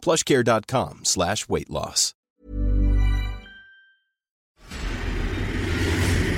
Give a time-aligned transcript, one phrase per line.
[0.00, 2.14] plushcare.com slash weight loss.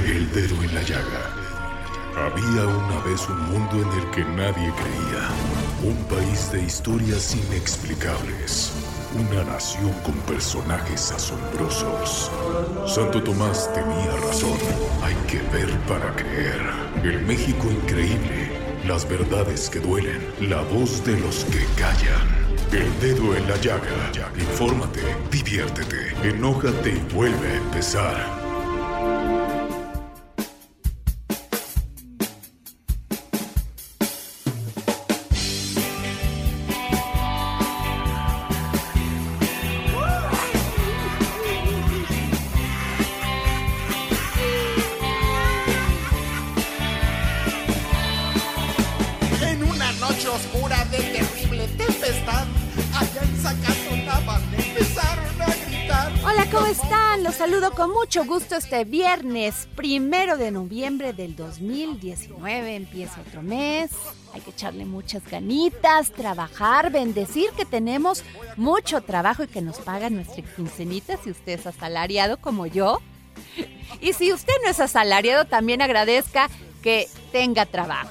[0.07, 1.43] El dedo en la llaga.
[2.17, 5.29] Había una vez un mundo en el que nadie creía.
[5.83, 8.73] Un país de historias inexplicables.
[9.15, 12.31] Una nación con personajes asombrosos.
[12.87, 14.59] Santo Tomás tenía razón.
[15.03, 16.61] Hay que ver para creer.
[17.03, 18.51] El México increíble.
[18.87, 20.20] Las verdades que duelen.
[20.41, 22.42] La voz de los que callan.
[22.73, 24.31] El dedo en la llaga.
[24.35, 28.42] Infórmate, diviértete, enójate y vuelve a empezar.
[58.13, 62.77] Mucho gusto este viernes, primero de noviembre del 2019.
[62.77, 63.91] Empieza otro mes.
[64.35, 68.23] Hay que echarle muchas ganitas, trabajar, bendecir que tenemos
[68.59, 73.01] mucho trabajo y que nos pagan nuestra quincenita si usted es asalariado como yo.
[74.03, 76.51] Y si usted no es asalariado, también agradezca
[76.83, 78.11] que tenga trabajo.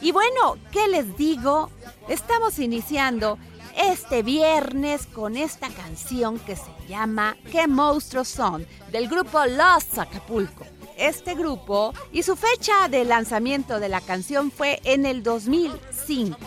[0.00, 1.70] Y bueno, ¿qué les digo?
[2.08, 3.38] Estamos iniciando
[3.76, 8.66] este viernes con esta canción que se llama ¿Qué monstruos son?
[8.90, 10.64] del grupo Los Acapulco.
[10.96, 16.38] Este grupo y su fecha de lanzamiento de la canción fue en el 2005.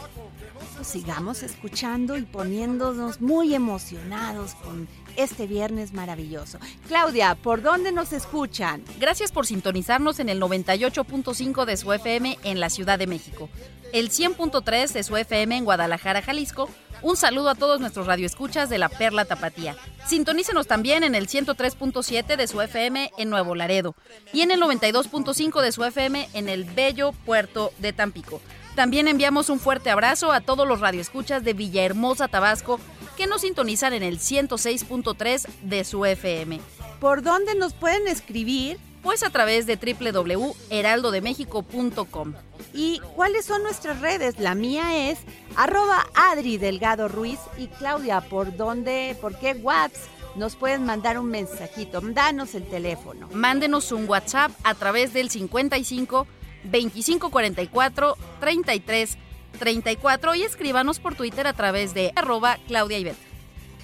[0.76, 4.88] Pues sigamos escuchando y poniéndonos muy emocionados con
[5.18, 6.58] este viernes maravilloso.
[6.88, 8.84] Claudia, ¿por dónde nos escuchan?
[9.00, 13.50] Gracias por sintonizarnos en el 98.5 de su FM en la Ciudad de México,
[13.94, 16.70] el 100.3 de su FM en Guadalajara, Jalisco.
[17.02, 19.76] Un saludo a todos nuestros radioescuchas de la Perla Tapatía.
[20.06, 23.96] Sintonícenos también en el 103.7 de su FM en Nuevo Laredo
[24.34, 28.42] y en el 92.5 de su FM en el bello puerto de Tampico.
[28.76, 32.80] También enviamos un fuerte abrazo a todos los radioescuchas de Villahermosa, Tabasco,
[33.18, 36.60] que nos sintonizan en el 106.3 de su FM.
[37.00, 38.78] ¿Por dónde nos pueden escribir?
[39.02, 42.34] Pues a través de www.heraldodemexico.com.
[42.74, 44.40] ¿Y cuáles son nuestras redes?
[44.40, 45.20] La mía es
[45.56, 50.10] arroba Adri Delgado Ruiz y Claudia, ¿por dónde, por qué WhatsApp?
[50.36, 53.30] Nos pueden mandar un mensajito, danos el teléfono.
[53.34, 56.28] Mándenos un WhatsApp a través del 55
[56.64, 59.18] 2544 33
[59.58, 63.18] 34 y escríbanos por Twitter a través de arroba Claudia Ibet.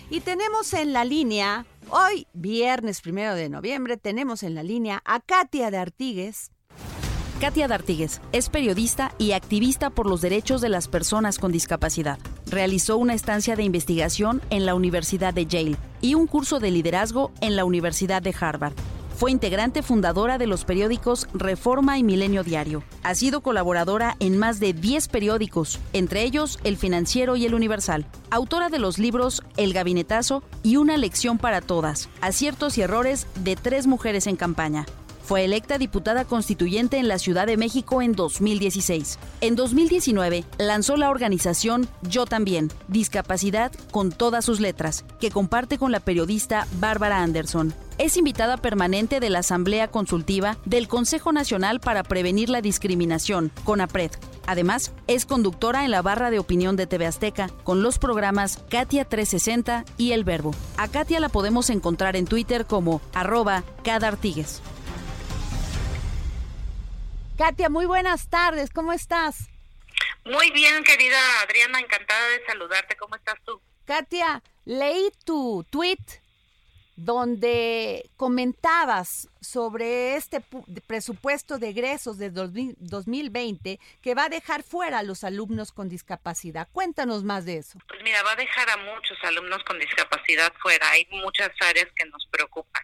[0.10, 5.20] Y tenemos en la línea, hoy viernes primero de noviembre, tenemos en la línea a
[5.20, 6.52] Katia de Artigues.
[7.40, 12.18] Katia D'Artigues es periodista y activista por los derechos de las personas con discapacidad.
[12.48, 17.34] Realizó una estancia de investigación en la Universidad de Yale y un curso de liderazgo
[17.42, 18.74] en la Universidad de Harvard.
[19.16, 22.84] Fue integrante fundadora de los periódicos Reforma y Milenio Diario.
[23.02, 28.06] Ha sido colaboradora en más de 10 periódicos, entre ellos El Financiero y El Universal.
[28.30, 33.56] Autora de los libros El Gabinetazo y Una lección para todas, aciertos y errores de
[33.56, 34.86] tres mujeres en campaña.
[35.26, 39.18] Fue electa diputada constituyente en la Ciudad de México en 2016.
[39.42, 45.92] En 2019 lanzó la organización Yo también, Discapacidad con todas sus letras, que comparte con
[45.92, 47.74] la periodista Bárbara Anderson.
[47.98, 54.12] Es invitada permanente de la Asamblea Consultiva del Consejo Nacional para Prevenir la Discriminación, CONAPRED.
[54.46, 59.06] Además, es conductora en la barra de opinión de TV Azteca con los programas Katia
[59.06, 60.54] 360 y El Verbo.
[60.78, 64.62] A Katia la podemos encontrar en Twitter como arroba cadartigues.
[67.38, 69.50] Katia, muy buenas tardes, ¿cómo estás?
[70.24, 72.96] Muy bien, querida Adriana, encantada de saludarte.
[72.96, 73.62] ¿Cómo estás tú?
[73.84, 76.00] Katia, leí tu tweet
[76.96, 80.42] donde comentabas sobre este
[80.88, 86.68] presupuesto de egresos de 2020 que va a dejar fuera a los alumnos con discapacidad.
[86.72, 87.78] Cuéntanos más de eso.
[87.88, 90.90] Pues mira, va a dejar a muchos alumnos con discapacidad fuera.
[90.92, 92.84] Hay muchas áreas que nos preocupan.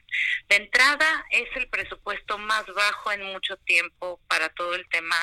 [0.50, 5.16] De entrada, es el presupuesto más bajo en mucho tiempo para todo el tema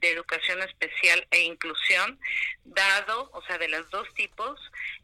[0.00, 2.18] de educación especial e inclusión,
[2.64, 4.58] dado, o sea, de los dos tipos,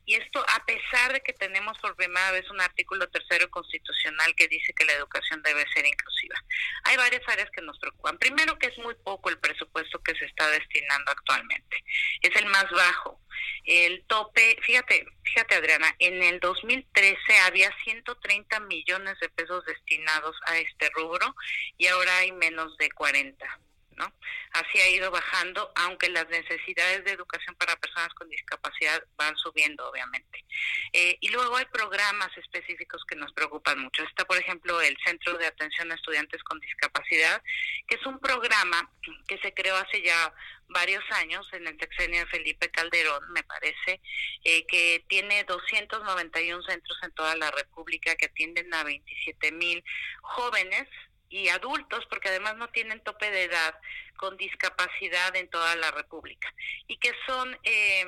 [0.06, 4.46] y esto a pesar de que tenemos por primera vez un artículo tercero constitucional que
[4.46, 6.36] dice que la educación debe ser inclusiva.
[6.84, 8.16] Hay varias áreas que nos preocupan.
[8.18, 11.84] Primero que es muy poco el presupuesto que se está destinando actualmente.
[12.22, 13.20] Es el más bajo.
[13.64, 20.56] El tope, fíjate, fíjate Adriana, en el 2013 había 130 millones de pesos destinados a
[20.58, 21.34] este rubro
[21.76, 23.60] y ahora hay menos de 40.
[23.96, 24.12] ¿No?
[24.52, 29.88] Así ha ido bajando, aunque las necesidades de educación para personas con discapacidad van subiendo,
[29.88, 30.44] obviamente.
[30.92, 34.02] Eh, y luego hay programas específicos que nos preocupan mucho.
[34.04, 37.42] Está, por ejemplo, el Centro de Atención a Estudiantes con Discapacidad,
[37.86, 38.90] que es un programa
[39.26, 40.32] que se creó hace ya
[40.68, 44.00] varios años en el sexenio de Felipe Calderón, me parece,
[44.44, 49.84] eh, que tiene 291 centros en toda la República que atienden a 27 mil
[50.22, 50.88] jóvenes
[51.28, 53.74] y adultos, porque además no tienen tope de edad,
[54.16, 56.52] con discapacidad en toda la República.
[56.86, 58.04] Y que son, eh,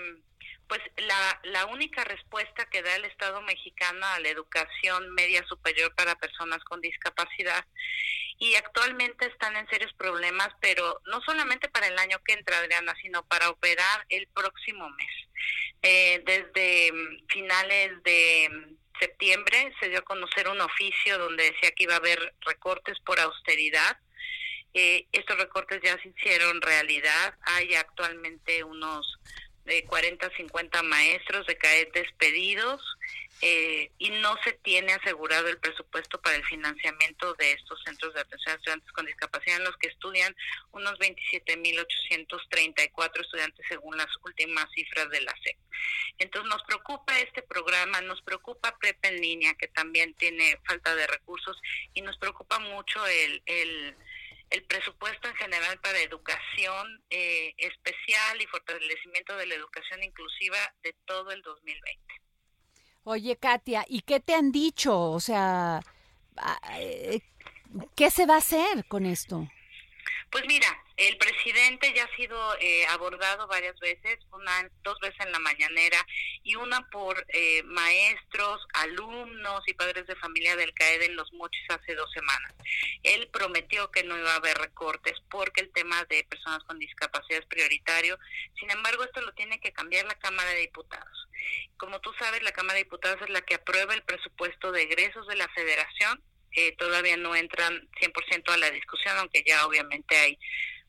[0.66, 5.94] pues, la, la única respuesta que da el Estado mexicano a la educación media superior
[5.94, 7.64] para personas con discapacidad.
[8.40, 12.94] Y actualmente están en serios problemas, pero no solamente para el año que entra, Adriana,
[13.02, 15.28] sino para operar el próximo mes.
[15.82, 16.92] Eh, desde
[17.28, 22.34] finales de septiembre se dio a conocer un oficio donde decía que iba a haber
[22.40, 23.98] recortes por austeridad.
[24.74, 27.34] Eh, estos recortes ya se hicieron realidad.
[27.42, 29.18] Hay actualmente unos
[29.64, 32.80] de 40, 50 maestros de CAET despedidos
[33.40, 38.20] eh, y no se tiene asegurado el presupuesto para el financiamiento de estos centros de
[38.20, 40.34] atención a estudiantes con discapacidad en los que estudian
[40.72, 45.56] unos 27.834 estudiantes según las últimas cifras de la SEP.
[46.18, 51.06] Entonces nos preocupa este programa, nos preocupa PREP en línea que también tiene falta de
[51.06, 51.60] recursos
[51.94, 53.96] y nos preocupa mucho el, el
[54.50, 60.94] el presupuesto en general para educación eh, especial y fortalecimiento de la educación inclusiva de
[61.04, 62.27] todo el 2020.
[63.10, 65.12] Oye, Katia, ¿y qué te han dicho?
[65.12, 65.80] O sea,
[66.36, 67.22] ah, eh,
[67.94, 69.48] ¿qué se va a hacer con esto?
[70.30, 70.66] Pues mira,
[70.96, 76.04] el presidente ya ha sido eh, abordado varias veces, una, dos veces en la mañanera
[76.42, 81.70] y una por eh, maestros, alumnos y padres de familia del CAED en Los Mochis
[81.70, 82.52] hace dos semanas.
[83.02, 87.40] Él prometió que no iba a haber recortes porque el tema de personas con discapacidad
[87.40, 88.18] es prioritario.
[88.58, 91.28] Sin embargo, esto lo tiene que cambiar la Cámara de Diputados.
[91.76, 95.26] Como tú sabes, la Cámara de Diputados es la que aprueba el presupuesto de egresos
[95.28, 96.20] de la Federación
[96.76, 100.38] todavía no entran 100% a la discusión, aunque ya obviamente hay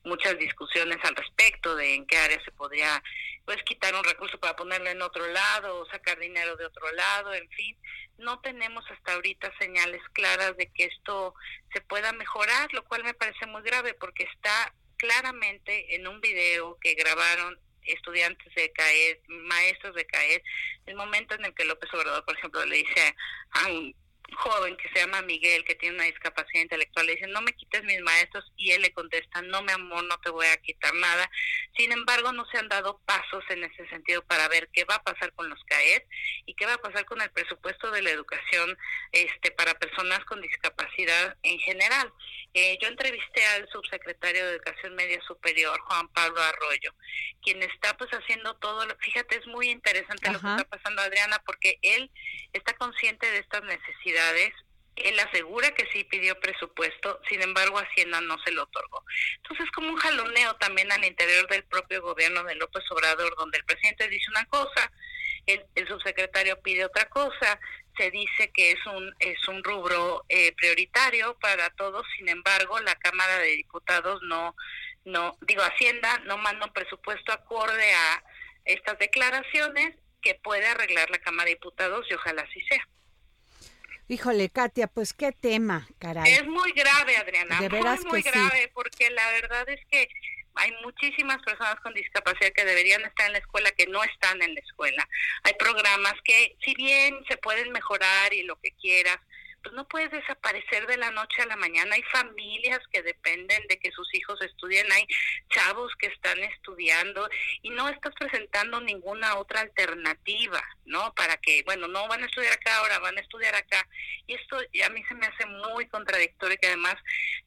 [0.03, 3.03] muchas discusiones al respecto de en qué área se podría
[3.45, 7.33] pues quitar un recurso para ponerlo en otro lado o sacar dinero de otro lado,
[7.33, 7.75] en fin,
[8.19, 11.33] no tenemos hasta ahorita señales claras de que esto
[11.73, 16.77] se pueda mejorar, lo cual me parece muy grave porque está claramente en un video
[16.79, 20.41] que grabaron estudiantes de CAED, maestros de CAED,
[20.85, 23.15] el momento en el que López Obrador, por ejemplo, le dice
[23.51, 23.95] a un
[24.35, 27.83] joven que se llama Miguel, que tiene una discapacidad intelectual, le dice, no me quites
[27.83, 31.29] mis maestros, y él le contesta, no, mi amor, no te voy a quitar nada.
[31.77, 35.03] Sin embargo, no se han dado pasos en ese sentido para ver qué va a
[35.03, 36.03] pasar con los CAED
[36.45, 38.77] y qué va a pasar con el presupuesto de la educación
[39.11, 42.11] este, para personas con discapacidad en general.
[42.53, 46.93] Eh, yo entrevisté al subsecretario de Educación Media Superior, Juan Pablo Arroyo,
[47.43, 51.39] quien está pues haciendo todo, lo, fíjate, es muy interesante lo que está pasando, Adriana,
[51.45, 52.09] porque él
[52.53, 54.18] está consciente de estas necesidades,
[55.03, 59.03] él asegura que sí pidió presupuesto, sin embargo Hacienda no se lo otorgó.
[59.37, 63.57] Entonces es como un jaloneo también al interior del propio gobierno de López Obrador, donde
[63.59, 64.91] el presidente dice una cosa,
[65.45, 67.59] el, subsecretario pide otra cosa,
[67.97, 72.95] se dice que es un es un rubro eh, prioritario para todos, sin embargo la
[72.95, 74.55] Cámara de Diputados no
[75.05, 78.23] no digo Hacienda no manda un presupuesto acorde a
[78.65, 82.87] estas declaraciones que puede arreglar la Cámara de Diputados y ojalá así sea.
[84.09, 86.33] Híjole, Katia, pues qué tema, caray.
[86.33, 87.61] Es muy grave, Adriana.
[87.61, 90.09] De veras muy, muy grave, porque la verdad es que
[90.55, 94.55] hay muchísimas personas con discapacidad que deberían estar en la escuela que no están en
[94.55, 95.07] la escuela.
[95.43, 99.19] Hay programas que, si bien se pueden mejorar y lo que quieras,
[99.61, 101.95] pues no puedes desaparecer de la noche a la mañana.
[101.95, 105.05] Hay familias que dependen de que sus hijos estudien, hay
[105.49, 107.29] chavos que están estudiando
[107.61, 111.13] y no estás presentando ninguna otra alternativa, ¿no?
[111.13, 113.87] Para que, bueno, no van a estudiar acá ahora, van a estudiar acá.
[114.27, 116.95] Y esto a mí se me hace muy contradictorio que además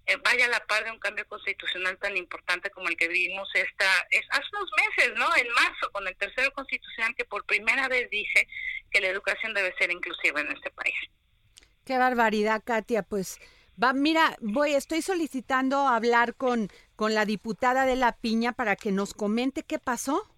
[0.06, 3.48] eh, vaya a la par de un cambio constitucional tan importante como el que vivimos
[3.54, 5.28] esta, es, hace unos meses, ¿no?
[5.36, 8.48] En marzo, con el tercero constitucional que por primera vez dice
[8.90, 10.96] que la educación debe ser inclusiva en este país.
[11.84, 13.02] Qué barbaridad, Katia.
[13.02, 13.38] Pues
[13.82, 18.92] va, mira, voy, estoy solicitando hablar con, con la diputada de La Piña para que
[18.92, 20.28] nos comente qué pasó.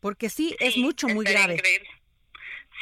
[0.00, 1.62] Porque sí, es mucho, muy grave.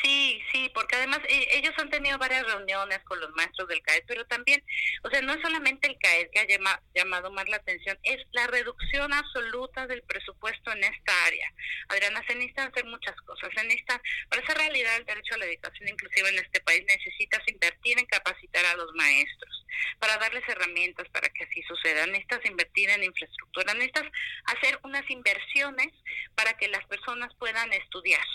[0.02, 4.02] Sí, sí, porque además eh, ellos han tenido varias reuniones con los maestros del CAES,
[4.09, 4.62] pero también,
[5.04, 6.47] o sea, no es solamente el CAES que ha
[6.94, 11.52] llamado más la atención, es la reducción absoluta del presupuesto en esta área.
[11.88, 13.50] Adriana, se necesitan hacer muchas cosas.
[13.54, 17.40] Se necesita, para hacer realidad el derecho a la educación inclusiva en este país, necesitas
[17.47, 19.66] invertir en capacitar a los maestros,
[20.00, 22.06] para darles herramientas para que así suceda.
[22.06, 24.11] Necesitas invertir en infraestructura, necesitas
[24.47, 25.92] hacer unas inversiones
[26.35, 28.26] para que las personas puedan estudiar.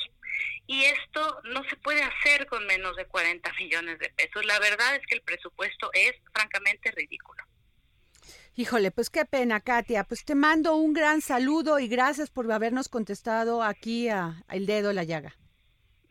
[0.65, 4.45] Y esto no se puede hacer con menos de 40 millones de pesos.
[4.45, 7.43] La verdad es que el presupuesto es francamente ridículo.
[8.59, 10.03] Híjole, pues qué pena, Katia.
[10.03, 14.93] Pues te mando un gran saludo y gracias por habernos contestado aquí a, El Dedo
[14.93, 15.37] la Llaga.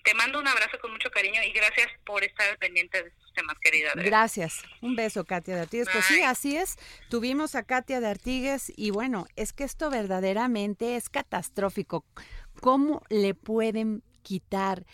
[0.05, 3.59] Te mando un abrazo con mucho cariño y gracias por estar pendiente de estos temas,
[3.59, 3.91] querida.
[3.97, 4.63] Gracias.
[4.81, 5.89] Un beso, Katia de Artigues.
[5.91, 6.77] Pues sí, así es.
[7.11, 12.05] Tuvimos a Katia de Artigues y bueno, es que esto verdaderamente es catastrófico.
[12.61, 14.85] ¿Cómo le pueden quitar,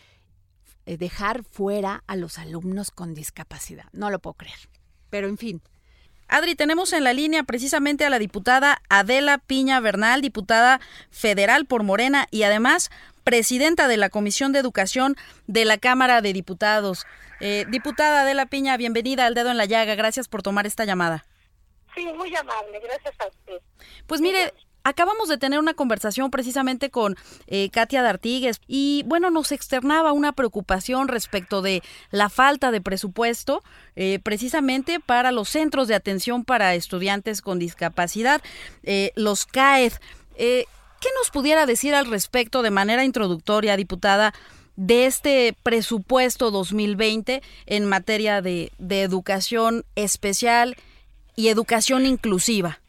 [0.85, 3.87] eh, dejar fuera a los alumnos con discapacidad.
[3.93, 4.69] No lo puedo creer.
[5.09, 5.63] Pero en fin.
[6.29, 11.83] Adri, tenemos en la línea precisamente a la diputada Adela Piña Bernal, diputada federal por
[11.83, 12.91] Morena y además
[13.25, 17.07] presidenta de la Comisión de Educación de la Cámara de Diputados.
[17.41, 19.95] Eh, diputada Adela Piña, bienvenida al Dedo en la Llaga.
[19.95, 21.25] Gracias por tomar esta llamada.
[21.95, 22.81] Sí, muy amable.
[22.81, 23.61] Gracias a usted.
[24.07, 24.53] Pues mire,
[24.85, 30.33] Acabamos de tener una conversación precisamente con eh, Katia D'Artigues y bueno, nos externaba una
[30.33, 33.63] preocupación respecto de la falta de presupuesto
[33.95, 38.43] eh, precisamente para los centros de atención para estudiantes con discapacidad,
[38.83, 39.93] eh, los CAED.
[40.37, 44.33] ¿Qué nos pudiera decir al respecto de manera introductoria, diputada?
[44.75, 50.77] de este presupuesto 2020 en materia de, de educación especial
[51.37, 52.82] y educación inclusiva.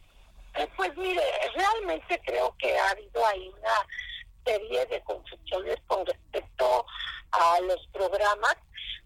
[0.56, 1.22] Eh, pues mire,
[1.54, 3.86] realmente creo que ha habido ahí una
[4.44, 6.86] serie de confusiones con respecto
[7.32, 8.56] a los programas,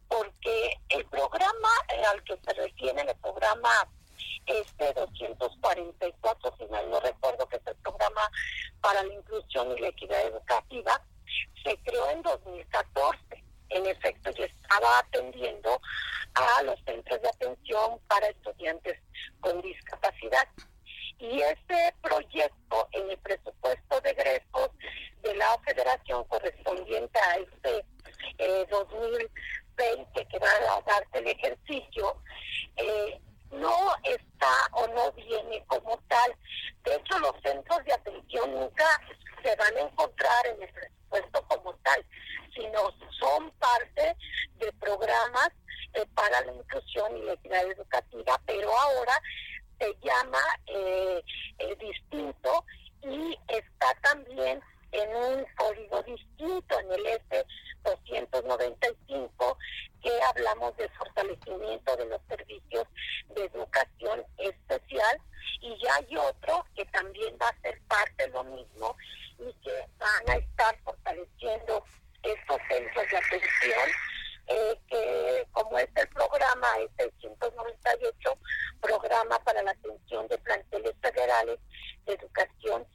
[0.09, 1.69] porque el programa
[2.11, 3.89] al que se refiere, el programa
[4.47, 8.31] este 244, si mal no recuerdo, que es el programa
[8.81, 11.03] para la inclusión y la equidad educativa,
[11.63, 13.45] se creó en 2014.
[13.71, 15.81] En efecto, yo estaba atendiendo
[16.35, 18.99] a los centros de atención para estudiantes
[19.41, 20.49] con discapacidad
[21.19, 24.71] y ese proyecto en el presupuesto de egresos
[25.23, 27.85] de la federación correspondiente a este
[28.71, 32.17] 2020 eh, que va a darse el ejercicio,
[32.77, 33.21] eh,
[33.51, 36.35] no está o no viene como tal.
[36.85, 39.01] De hecho, los centros de atención nunca
[39.43, 42.05] se van a encontrar en el presupuesto como tal,
[42.55, 44.17] sino son parte
[44.57, 45.51] de programas
[45.95, 49.21] eh, para la inclusión y la equidad educativa, pero ahora
[49.79, 51.23] se llama eh,
[51.81, 52.65] distinto
[53.03, 54.61] y está también
[54.93, 59.57] en un código distinto, en el S-295,
[60.03, 62.87] que hablamos de fortalecimiento de los servicios
[63.35, 65.21] de educación especial,
[65.61, 68.97] y ya hay otro que también va a ser parte de lo mismo
[69.39, 71.85] y que van a estar fortaleciendo
[72.23, 73.91] estos centros de atención
[74.89, 78.39] que como es el programa, es el 198,
[78.81, 81.59] programa para la atención de planteles federales
[82.07, 82.87] de educación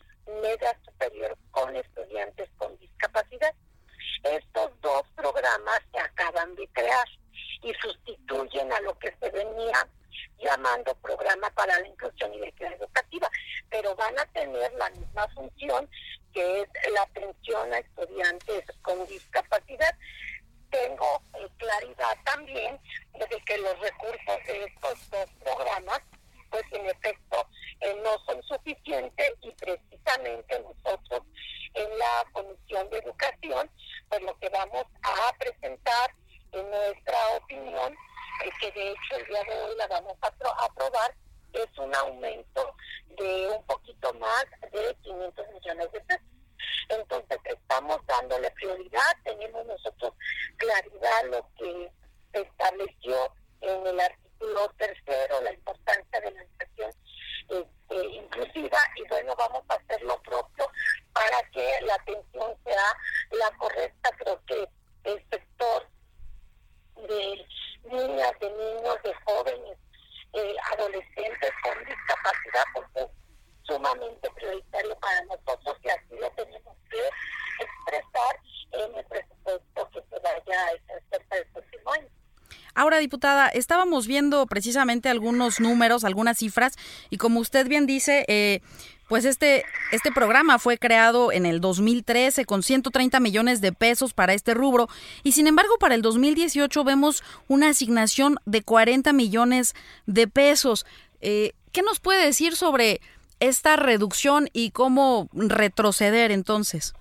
[0.41, 3.53] media superior con estudiantes con discapacidad.
[4.24, 7.07] Estos dos programas se acaban de crear
[7.62, 9.88] y sustituyen a lo que se venía
[10.39, 13.29] llamando programa para la inclusión y la equidad educativa,
[13.69, 15.89] pero van a tener la misma función
[16.33, 19.95] que es la atención a estudiantes con discapacidad
[20.74, 22.79] tengo eh, claridad también
[23.13, 26.01] de que los recursos de estos dos programas,
[26.50, 27.48] pues en efecto,
[27.81, 31.22] eh, no son suficientes y precisamente nosotros
[31.75, 33.69] en la Comisión de Educación,
[34.10, 36.12] pues lo que vamos a presentar
[36.51, 37.93] en nuestra opinión,
[38.43, 41.15] eh, que de hecho el día de hoy la vamos a aprobar,
[41.53, 42.75] es un aumento
[43.10, 46.33] de un poquito más de 500 millones de pesos.
[46.89, 50.13] Entonces estamos dándole prioridad, tenemos nosotros
[50.57, 51.91] claridad lo que
[52.33, 56.91] se estableció en el artículo tercero, la importancia de la educación
[57.50, 60.69] este, inclusiva y bueno, vamos a hacer lo propio
[61.13, 62.98] para que la atención sea
[63.31, 64.09] la correcta.
[64.17, 64.67] Creo que
[65.03, 65.88] el sector
[67.07, 67.46] de
[67.83, 69.77] niñas, de niños, de jóvenes,
[70.33, 73.07] eh, adolescentes con discapacidad, porque
[73.63, 77.00] sumamente prioritario para nosotros y así lo tenemos que
[77.63, 78.39] expresar
[78.72, 82.07] en el presupuesto que se vaya a ejercer para el próximo año.
[82.75, 86.75] Ahora, diputada, estábamos viendo precisamente algunos números, algunas cifras,
[87.10, 88.62] y como usted bien dice, eh,
[89.07, 94.33] pues este, este programa fue creado en el 2013 con 130 millones de pesos para
[94.33, 94.88] este rubro
[95.24, 100.86] y sin embargo para el 2018 vemos una asignación de 40 millones de pesos.
[101.22, 103.01] Eh, ¿Qué nos puede decir sobre
[103.39, 106.93] esta reducción y cómo retroceder entonces?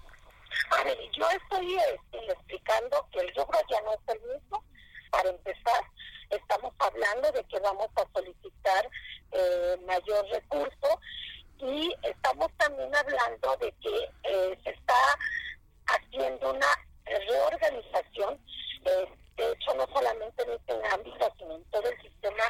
[0.70, 4.64] A ver, yo estoy este, explicando que el rubro ya no es el mismo.
[5.10, 5.84] Para empezar,
[6.32, 8.88] estamos hablando de que vamos a solicitar
[9.32, 11.00] eh, mayor recurso
[11.58, 14.94] y estamos también hablando de que eh, se está
[15.86, 16.66] haciendo una
[17.04, 18.40] reorganización,
[18.84, 22.44] eh, de hecho no solamente en este ámbito, sino en todo el sistema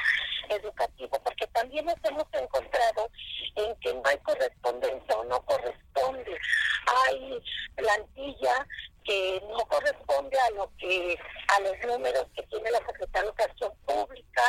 [0.48, 3.10] educativo, porque también nos hemos encontrado
[3.56, 6.38] en que no hay correspondencia o no corresponde,
[6.86, 7.42] hay
[7.76, 8.66] plantilla
[9.04, 11.18] que no corresponde a lo que
[11.48, 14.42] a los números que tiene la Secretaría de Educación Pública,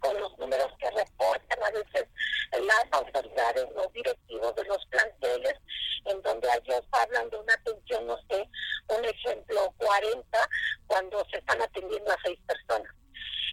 [0.00, 2.06] con los números que reportan a veces
[2.52, 5.54] las autoridades, los directivos de los planteles,
[6.04, 8.48] en donde ellos hablan de una atención, no sé,
[8.88, 10.48] un ejemplo, 40,
[10.86, 12.92] cuando se están atendiendo a seis personas.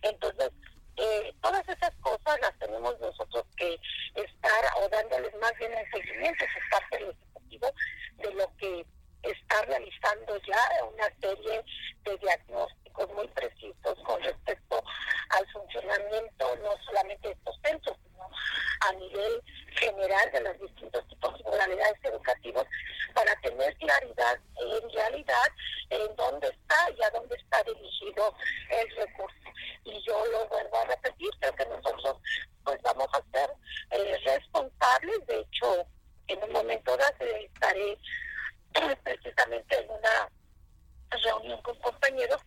[0.03, 0.51] Entonces,
[0.97, 3.79] eh, todas esas cosas las tenemos nosotros que
[4.15, 7.73] estar o dándoles más bien el seguimiento, es parte del Ejecutivo
[8.17, 8.85] de lo que
[9.24, 11.63] está realizando ya una serie
[12.03, 14.84] de diagnósticos muy precisos con respecto
[15.30, 18.30] al funcionamiento no solamente de estos centros, sino
[18.82, 19.42] a nivel
[19.80, 22.65] general de los distintos tipos de modalidades educativas
[23.13, 25.48] para tener claridad en realidad
[25.89, 28.36] en dónde está y a dónde está dirigido
[28.70, 29.38] el recurso.
[29.86, 32.18] Y yo lo vuelvo a repetir, creo que nosotros
[32.63, 33.50] pues vamos a ser
[33.92, 35.88] eh, responsables, de hecho
[36.27, 37.98] en un momento dado estaré
[39.03, 40.30] precisamente en una
[41.22, 42.42] reunión con compañeros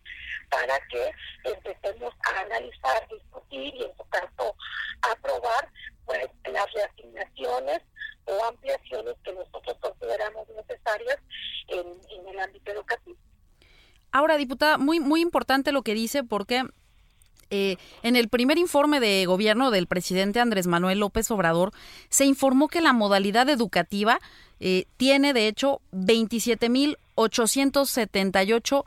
[0.49, 1.11] para que
[1.43, 4.55] empecemos a analizar, discutir y en su caso
[5.01, 5.69] aprobar
[6.05, 7.81] pues las reasignaciones
[8.25, 11.17] o ampliaciones que nosotros consideramos necesarias
[11.67, 13.17] en, en el ámbito educativo.
[14.11, 16.63] Ahora, diputada, muy muy importante lo que dice porque
[17.49, 21.73] eh, en el primer informe de gobierno del presidente Andrés Manuel López Obrador
[22.09, 24.19] se informó que la modalidad educativa
[24.59, 28.83] eh, tiene, de hecho, 27.878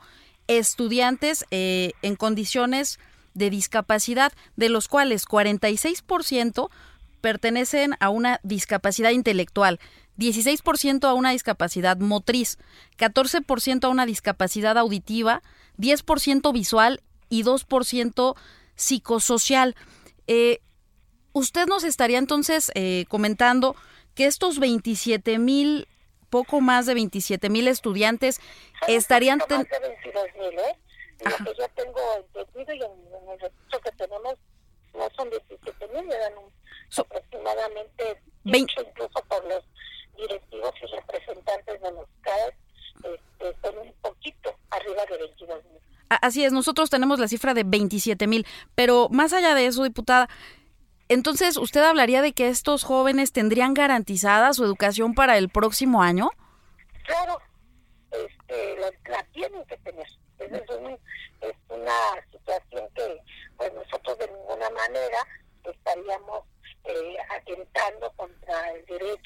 [0.47, 2.99] estudiantes eh, en condiciones
[3.33, 6.69] de discapacidad, de los cuales 46%
[7.21, 9.79] pertenecen a una discapacidad intelectual,
[10.17, 12.57] 16% a una discapacidad motriz,
[12.97, 15.41] 14% a una discapacidad auditiva,
[15.77, 18.35] 10% visual y 2%
[18.75, 19.75] psicosocial.
[20.27, 20.59] Eh,
[21.33, 23.75] usted nos estaría entonces eh, comentando
[24.13, 25.87] que estos 27 mil,
[26.29, 28.39] poco más de 27 mil estudiantes
[28.87, 29.39] estarían...
[29.39, 30.77] Más de 22 mil, ¿eh?
[31.23, 34.35] Lo que yo tengo entendido y en, el registro que tenemos
[34.93, 36.51] no son 17 mil, dan un,
[36.97, 38.73] aproximadamente 20.
[38.81, 39.63] incluso por los
[40.17, 42.53] directivos y representantes de los CAES,
[43.03, 45.81] este, son un poquito arriba de 22 mil.
[46.21, 48.45] Así es, nosotros tenemos la cifra de 27 mil,
[48.75, 50.27] pero más allá de eso, diputada,
[51.11, 56.29] entonces, ¿usted hablaría de que estos jóvenes tendrían garantizada su educación para el próximo año?
[57.03, 57.37] Claro,
[58.11, 58.77] este,
[59.09, 60.07] la, tienen que tener.
[60.39, 61.91] Es, una
[62.31, 63.21] situación que
[63.57, 65.17] pues nosotros de ninguna manera
[65.65, 66.45] estaríamos
[66.85, 69.20] eh, atentando contra el derecho,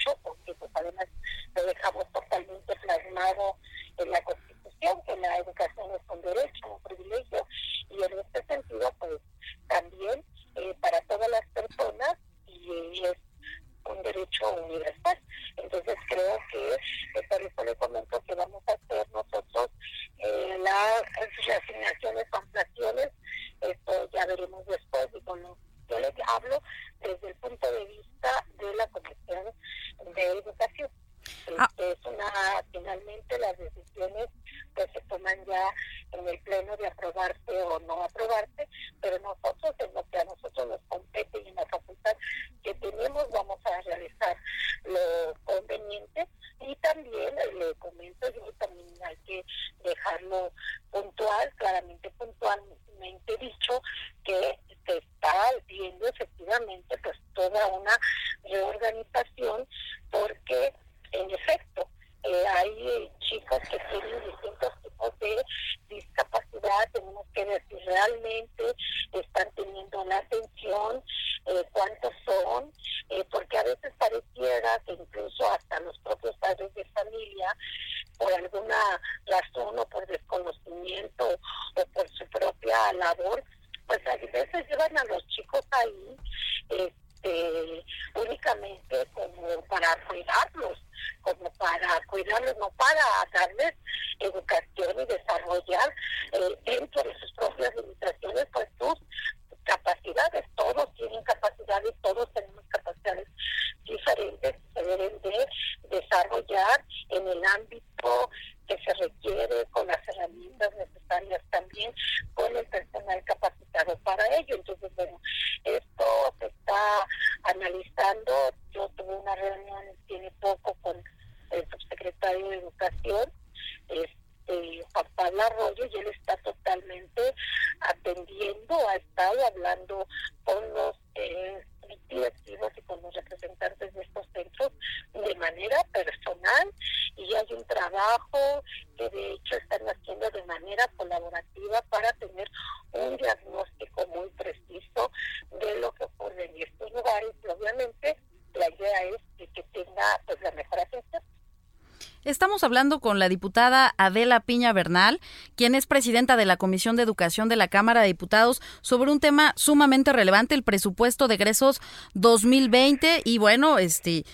[152.76, 155.22] hablando con la diputada Adela Piña Bernal,
[155.56, 159.22] quien es presidenta de la Comisión de Educación de la Cámara de Diputados, sobre un
[159.22, 161.80] tema sumamente relevante, el presupuesto de egresos
[162.16, 163.22] 2020.
[163.24, 164.26] Y bueno, este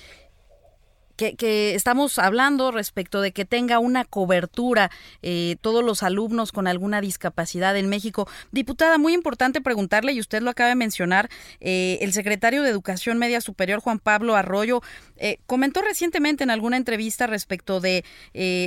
[1.38, 7.01] que, estamos hablando respecto de que tenga una cobertura eh, todos los alumnos con alguna
[7.01, 8.27] discapacidad en México.
[8.51, 11.29] Diputada, muy importante preguntarle, y usted lo acaba de mencionar,
[11.60, 14.81] eh, el secretario de Educación Media Superior, Juan Pablo Arroyo,
[15.17, 18.03] eh, comentó recientemente en alguna entrevista respecto de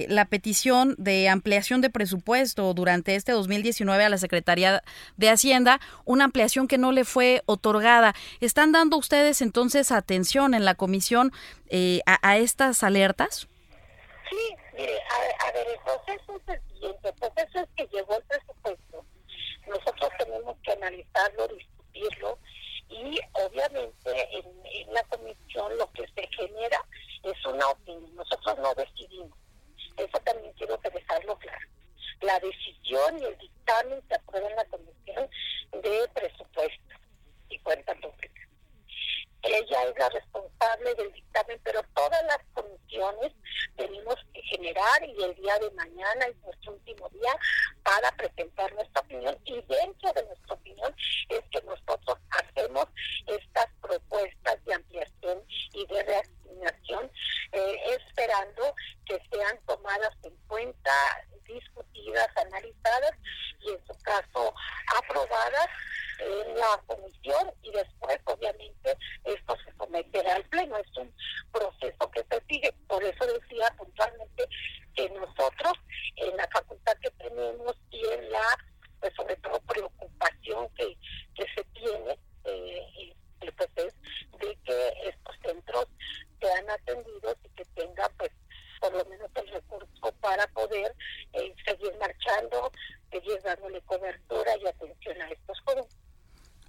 [0.09, 4.83] la petición de ampliación de presupuesto durante este 2019 a la Secretaría
[5.17, 8.15] de Hacienda, una ampliación que no le fue otorgada.
[8.41, 11.33] ¿Están dando ustedes entonces atención en la comisión
[11.77, 13.49] eh, a, estas alertas?
[14.31, 14.97] Sí, mire,
[15.41, 19.05] a, ver, el proceso es el siguiente, el proceso es que llegó el presupuesto,
[19.67, 22.39] nosotros tenemos que analizarlo, discutirlo
[22.89, 26.81] y obviamente en, en la comisión lo que se genera
[27.25, 29.37] es una opinión, nosotros no decidimos,
[29.97, 31.67] eso también quiero que dejarlo claro.
[32.21, 35.29] La decisión y el dictamen se aprueba en la comisión
[35.73, 36.95] de presupuesto
[37.49, 38.45] y cuenta pública
[39.45, 43.33] ella es la responsable del dictamen, pero todas las comisiones
[43.77, 47.37] tenemos que generar y el día de mañana es nuestro último día
[47.83, 50.97] para presentar nuestra opinión y dentro de nuestra opinión
[51.29, 52.87] es que nosotros hacemos
[53.27, 57.11] estas propuestas de ampliación y de reasignación
[57.53, 60.93] eh, esperando que sean tomadas en cuenta,
[61.47, 63.13] discutidas, analizadas
[63.61, 64.55] y en su caso
[64.97, 65.69] aprobadas
[66.19, 70.77] en la comisión y después obviamente esto se someterá al pleno.
[70.77, 71.13] Es un
[71.53, 72.73] proceso que se sigue.
[72.87, 74.49] Por eso decía puntualmente
[74.95, 75.73] que nosotros
[76.17, 78.45] en la facultad que tenemos y en la,
[79.01, 80.97] pues sobre todo preocupación que,
[81.35, 83.15] que se tiene, eh,
[83.57, 83.95] pues es
[84.39, 85.87] de que estos centros
[86.41, 88.31] sean atendidos y que tengan pues
[88.81, 90.95] por lo menos el recurso para poder
[91.33, 92.71] eh, seguir marchando,
[93.11, 95.97] seguir dándole cobertura y atención a estos jóvenes.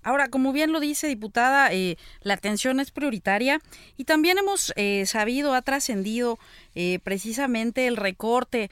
[0.06, 3.62] Ahora, como bien lo diputada, eh, la atención es prioritaria
[3.98, 6.38] y también hemos eh, sabido, ha trascendido
[6.76, 8.70] eh, precisamente el recorte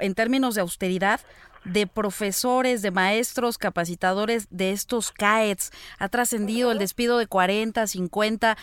[0.00, 1.20] en términos de austeridad
[1.64, 5.70] de profesores, de maestros, capacitadores de estos CAETS.
[5.98, 8.58] Ha trascendido el despido de 40, 50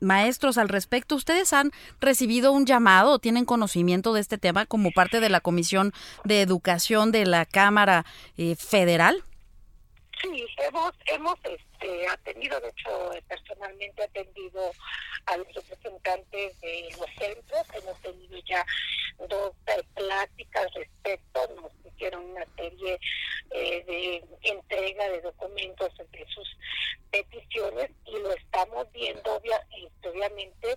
[0.00, 1.14] maestros al respecto.
[1.14, 5.92] ¿Ustedes han recibido un llamado tienen conocimiento de este tema como parte de la Comisión
[6.24, 8.04] de Educación de la Cámara
[8.58, 9.22] Federal?
[10.22, 11.38] Sí, hemos, hemos
[11.80, 14.72] este, atendido, de hecho, personalmente atendido
[15.26, 18.64] a los representantes de los centros, hemos tenido ya
[19.28, 19.52] dos
[19.94, 22.98] pláticas respecto, nos hicieron una serie
[23.50, 26.56] eh, de entrega de documentos de sus
[27.10, 30.76] peticiones y lo estamos viendo este, obviamente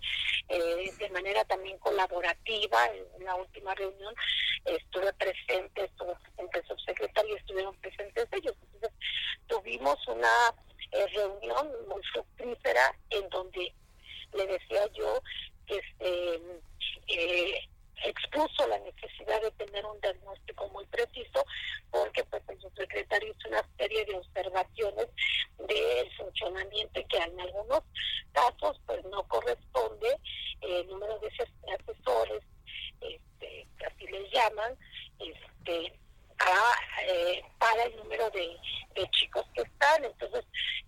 [0.49, 2.79] eh, de manera también colaborativa.
[3.17, 4.13] En la última reunión
[4.65, 8.55] estuve presente, estuvo presente el subsecretario y estuvieron presentes ellos.
[8.61, 8.91] Entonces,
[9.47, 10.29] tuvimos una
[10.91, 13.73] eh, reunión muy fructífera en donde
[14.33, 15.21] le decía yo
[15.67, 16.41] que este,
[17.07, 17.69] eh,
[18.03, 21.45] expuso la necesidad de tener un diagnóstico muy preciso
[21.91, 25.07] porque pues el subsecretario hizo una serie de observaciones
[25.57, 27.81] del funcionamiento que en algunos
[28.31, 30.09] casos pues no corresponde
[30.61, 31.27] eh, el número de
[31.73, 32.43] asesores
[33.01, 34.77] este, así les llaman
[35.19, 35.99] este
[37.07, 38.57] eh, para el número de,
[39.11, 40.05] chicos que están.
[40.05, 40.45] Entonces,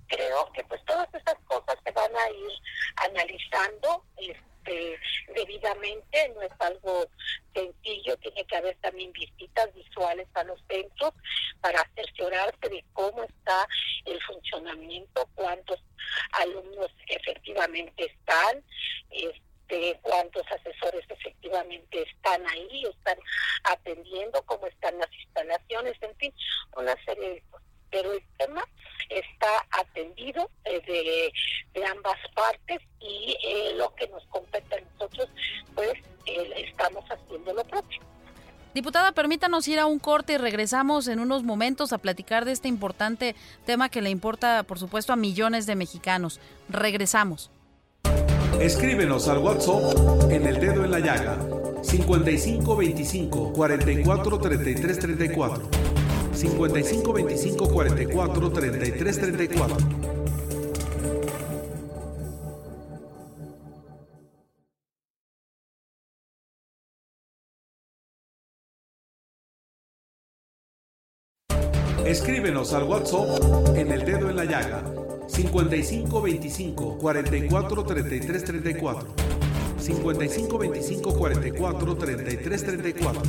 [0.07, 2.51] creo que pues todas estas cosas se van a ir
[2.97, 4.99] analizando este,
[5.33, 7.07] debidamente, no es algo
[7.53, 11.13] sencillo, tiene que haber también visitas visuales a los centros
[11.61, 13.67] para cerciorarse de cómo está
[14.05, 15.79] el funcionamiento, cuántos
[16.31, 18.63] alumnos efectivamente están,
[19.09, 19.54] este,
[20.01, 23.17] cuántos asesores efectivamente están ahí, están
[23.63, 26.33] atendiendo, cómo están las instalaciones, en fin,
[26.75, 27.67] una serie de cosas.
[27.91, 28.63] Pero el tema
[29.09, 31.31] está atendido eh,
[31.73, 35.29] de, ambas partes y eh, lo que nos compete a nosotros,
[35.75, 35.93] pues
[36.25, 38.01] estamos haciendo lo propio.
[38.73, 42.67] Diputada, permítanos ir a un corte y regresamos en unos momentos a platicar de este
[42.67, 43.33] importante
[43.65, 46.41] tema que le importa, por supuesto, a millones de mexicanos.
[46.67, 47.51] Regresamos.
[48.59, 51.37] Escríbenos al WhatsApp en el dedo en la llaga
[51.83, 55.63] 5525 44 33 34
[56.33, 60.14] 5525 44 33 34
[72.15, 74.81] Escríbenos al WhatsApp en el dedo en la llaga
[75.27, 79.15] 5525 44 33 34
[79.77, 83.21] 5525 44 33 34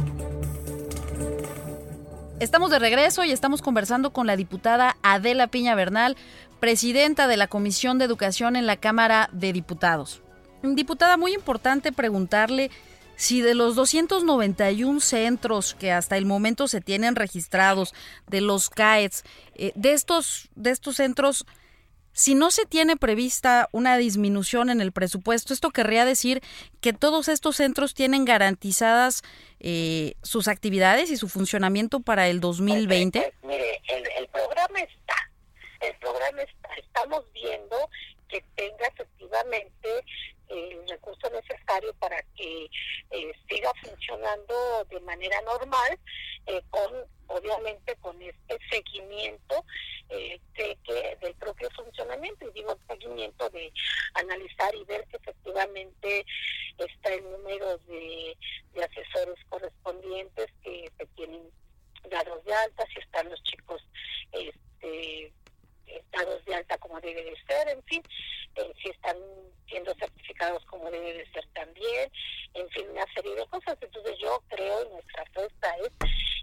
[2.39, 6.17] Estamos de regreso y estamos conversando con la diputada Adela Piña Bernal,
[6.61, 10.23] presidenta de la Comisión de Educación en la Cámara de Diputados.
[10.63, 12.71] Diputada, muy importante preguntarle
[13.17, 17.95] si de los 291 centros que hasta el momento se tienen registrados
[18.27, 19.25] de los CAETS,
[19.55, 21.47] eh, de estos de estos centros
[22.17, 26.41] si no se tiene prevista una disminución en el presupuesto, esto querría decir
[26.81, 29.23] que todos estos centros tienen garantizadas
[29.61, 33.21] eh, sus actividades y su funcionamiento para el 2020.
[33.21, 33.83] Pues, pues, mire,
[34.19, 35.31] el, programa está,
[35.83, 37.77] el programa está, estamos viendo
[38.31, 39.89] que tenga efectivamente
[40.49, 42.71] el recurso necesario para que
[43.11, 45.99] eh, siga funcionando de manera normal,
[46.47, 46.93] eh, con
[47.29, 49.65] obviamente con este seguimiento
[50.11, 53.73] eh, de que, del propio funcionamiento, y digo seguimiento de
[54.15, 56.25] analizar y ver que efectivamente
[56.79, 58.37] está el número de,
[58.75, 61.51] de asesores correspondientes que se tienen
[62.11, 63.83] dados de alta, si están los chicos
[64.31, 65.33] este
[65.87, 68.03] estados de alta como debe de ser, en fin,
[68.57, 69.17] eh, si están
[69.69, 72.11] siendo certificados como debe de ser también,
[72.55, 73.77] en fin, una serie de cosas.
[73.81, 75.93] Entonces yo creo, y nuestra apuesta es,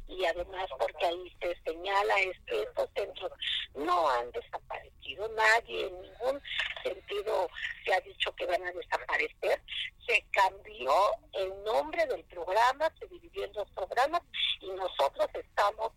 [0.07, 3.31] y además porque ahí se señala, es que estos centros
[3.75, 6.41] no han desaparecido, nadie en ningún
[6.83, 7.49] sentido
[7.85, 9.61] se ha dicho que van a desaparecer,
[10.05, 10.93] se cambió
[11.33, 14.21] el nombre del programa, se dividió en dos programas
[14.59, 15.93] y nosotros estamos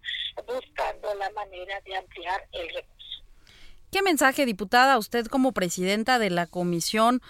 [0.46, 2.96] buscando la manera de ampliar el recurso.
[4.36, 7.22] ¿Qué mensaje, diputada, usted como presidenta de la Comisión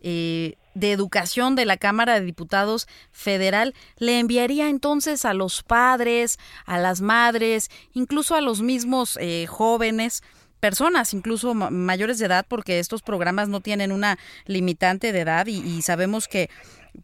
[0.00, 6.38] eh, de Educación de la Cámara de Diputados Federal le enviaría entonces a los padres,
[6.64, 10.22] a las madres, incluso a los mismos eh, jóvenes?
[10.60, 15.82] personas, incluso mayores de edad, porque estos programas no tienen una limitante de edad y,
[15.82, 16.48] sabemos que,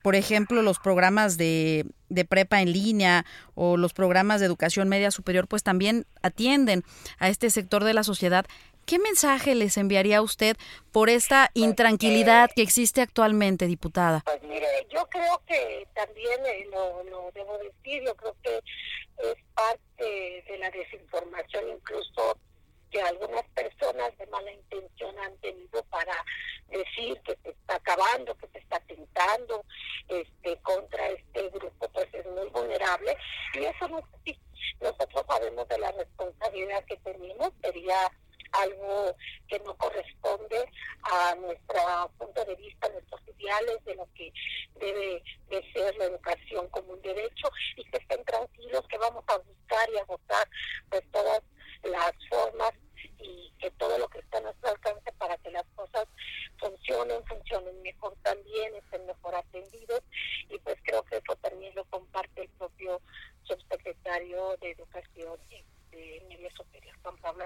[0.00, 5.10] por ejemplo, los programas de, de, prepa en línea o los programas de educación media
[5.10, 6.84] superior, pues también atienden
[7.18, 8.46] a este sector de la sociedad
[8.90, 10.56] ¿Qué mensaje les enviaría usted
[10.90, 14.22] por esta pues, intranquilidad que existe actualmente, diputada?
[14.24, 19.36] Pues mire, yo creo que también eh, lo, lo, debo decir, yo creo que es
[19.54, 22.36] parte de la desinformación incluso
[22.90, 26.24] que algunas personas de mala intención han tenido para
[26.66, 29.64] decir que se está acabando, que se está tentando
[30.08, 33.16] este, contra este grupo, pues es muy vulnerable.
[33.54, 34.36] Y eso no es así.
[34.80, 38.10] Nosotros sabemos de la responsabilidad que tenemos, sería
[38.52, 39.16] algo
[39.48, 40.68] que no corresponde
[41.02, 44.32] a nuestro punto de vista, a nuestros ideales de lo que
[44.78, 49.38] debe de ser la educación como un derecho y que estén tranquilos que vamos a
[49.38, 50.48] buscar y a votar
[50.88, 51.42] pues todas
[51.82, 52.72] las formas
[53.18, 56.06] y que todo lo que está a nuestro alcance para que las cosas
[56.58, 60.02] funcionen, funcionen mejor también, estén mejor atendidos
[60.48, 63.00] y pues creo que eso también lo comparte el propio
[63.44, 65.38] subsecretario de Educación
[65.90, 67.44] de Media Superior, Juan Pablo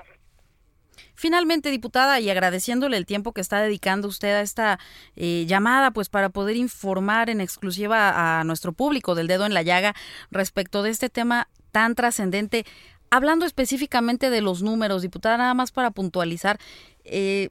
[1.15, 4.79] Finalmente, diputada, y agradeciéndole el tiempo que está dedicando usted a esta
[5.17, 9.63] eh, llamada, pues para poder informar en exclusiva a nuestro público del dedo en la
[9.63, 9.95] llaga
[10.31, 12.65] respecto de este tema tan trascendente,
[13.11, 16.59] hablando específicamente de los números, diputada, nada más para puntualizar,
[17.05, 17.51] eh,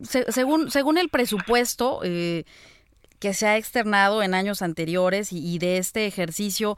[0.00, 2.44] según, según el presupuesto eh,
[3.18, 6.76] que se ha externado en años anteriores y, y de este ejercicio,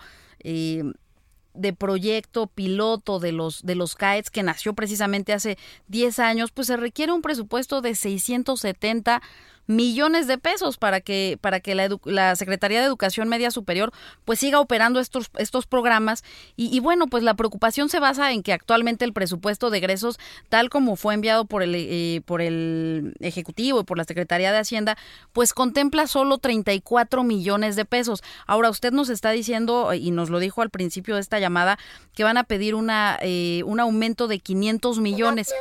[1.56, 6.66] de proyecto piloto de los de los CAETS que nació precisamente hace 10 años, pues
[6.66, 9.22] se requiere un presupuesto de 670
[9.66, 13.92] millones de pesos para que para que la, la Secretaría de Educación Media Superior
[14.24, 16.24] pues siga operando estos estos programas.
[16.56, 20.70] Y, bueno pues la preocupación se basa en que actualmente el presupuesto de egresos tal
[20.70, 24.96] como fue enviado por el eh, por el ejecutivo y por la Secretaría de Hacienda
[25.32, 28.22] pues contempla solo 34 millones de pesos.
[28.46, 31.78] Ahora usted nos está diciendo y nos lo dijo al principio de esta llamada
[32.14, 35.52] que van a pedir una eh, un aumento de 500 millones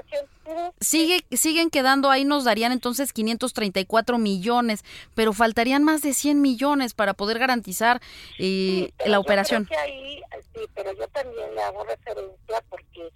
[0.79, 4.83] Sigue, siguen quedando ahí, nos darían entonces 534 millones,
[5.15, 8.01] pero faltarían más de 100 millones para poder garantizar
[8.37, 9.67] eh, la operación.
[9.77, 10.21] ahí,
[10.53, 13.09] sí, pero yo también le hago referencia porque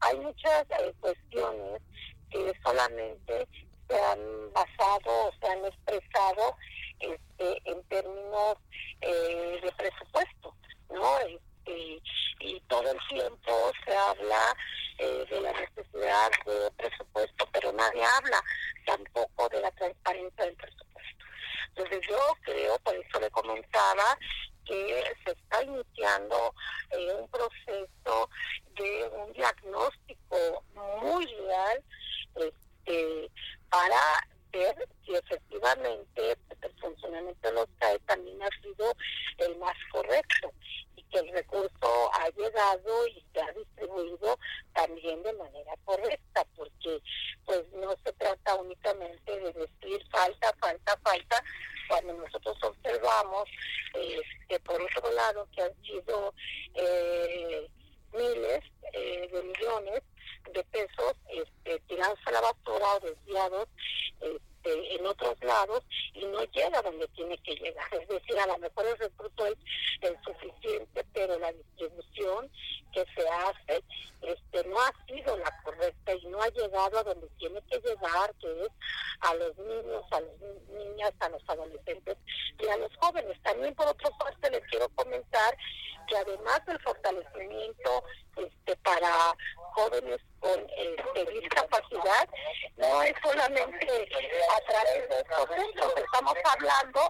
[0.00, 1.82] hay muchas eh, cuestiones
[2.30, 3.46] que solamente
[3.88, 6.56] se han basado o se han expresado
[6.98, 8.56] este, en términos
[9.00, 10.54] eh, de presupuesto,
[10.90, 11.18] ¿no?
[11.64, 12.02] Este,
[12.40, 14.56] y todo el tiempo se habla
[14.98, 18.42] eh, de la necesidad de presupuesto, pero nadie habla
[18.84, 21.24] tampoco de la transparencia del presupuesto.
[21.68, 24.18] Entonces yo creo, por eso le comentaba,
[24.64, 26.54] que se está iniciando
[26.90, 28.30] eh, un proceso
[28.76, 30.64] de un diagnóstico
[31.00, 31.84] muy real
[32.36, 33.30] este,
[33.68, 34.00] para
[34.52, 38.94] ver si efectivamente el funcionamiento de los CAE también ha sido
[39.38, 40.52] el más correcto
[41.12, 44.38] que el recurso ha llegado y se ha distribuido
[44.72, 47.00] también de manera correcta, porque
[47.44, 51.44] pues no se trata únicamente de decir falta, falta, falta,
[51.88, 53.48] cuando nosotros observamos
[53.94, 56.34] eh, que por otro lado que han sido
[56.74, 57.68] eh,
[58.12, 60.02] miles eh, de millones
[60.52, 63.68] de pesos este, tirados a la basura o desviados
[64.62, 65.82] este, en otros lados
[66.14, 67.94] y no llega donde tiene que llegar.
[67.94, 69.56] Es decir, a lo mejor el recurso es
[70.00, 72.50] el suficiente, pero la distribución
[72.92, 73.82] que se hace
[74.22, 78.34] este, no ha sido la correcta y no ha llegado a donde tiene que llegar,
[78.40, 78.68] que es
[79.20, 82.16] a los niños, a las niñas, a los adolescentes
[82.58, 83.40] y a los jóvenes.
[83.42, 85.56] También por otra parte les quiero comentar
[86.08, 88.04] que además del fortalecimiento
[88.36, 89.34] este, para
[89.74, 92.28] jóvenes con este, discapacidad,
[92.76, 94.08] no es solamente
[94.50, 97.00] a través de estos centros, estamos hablando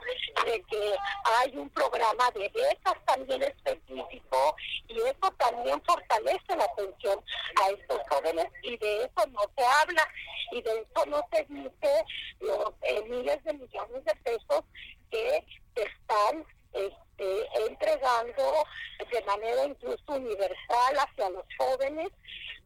[0.45, 0.95] de que
[1.39, 7.25] hay un programa de becas también específico y eso también fortalece la atención
[7.63, 10.09] a estos jóvenes y de eso no se habla
[10.53, 12.05] y de eso no se dice
[12.41, 14.65] los eh, miles de millones de pesos
[15.11, 18.67] que están este, entregando
[19.11, 22.11] de manera incluso universal hacia los jóvenes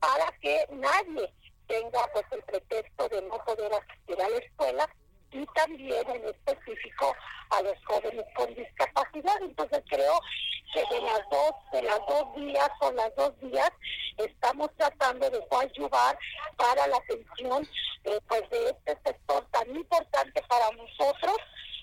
[0.00, 1.32] para que nadie
[1.66, 4.88] tenga pues el pretexto de no poder asistir a la escuela
[5.32, 7.14] y también en específico
[7.50, 9.36] a los jóvenes con discapacidad.
[9.42, 10.20] Entonces creo
[10.72, 13.70] que de las dos, de las dos días o las dos días
[14.16, 16.18] estamos tratando de ayudar
[16.56, 17.68] para la atención
[18.04, 21.36] eh, pues de este sector tan importante para nosotros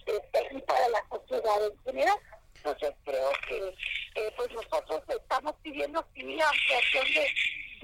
[0.06, 2.20] este, y para la sociedad en general.
[2.56, 3.76] Entonces creo que
[4.16, 7.28] eh, pues nosotros estamos pidiendo sí ampliación de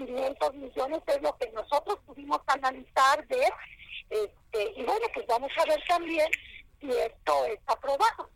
[0.05, 3.43] 500 millones, es lo que nosotros pudimos analizar, de
[4.09, 6.27] este, y bueno, pues vamos a ver también
[6.79, 8.29] si esto está aprobado.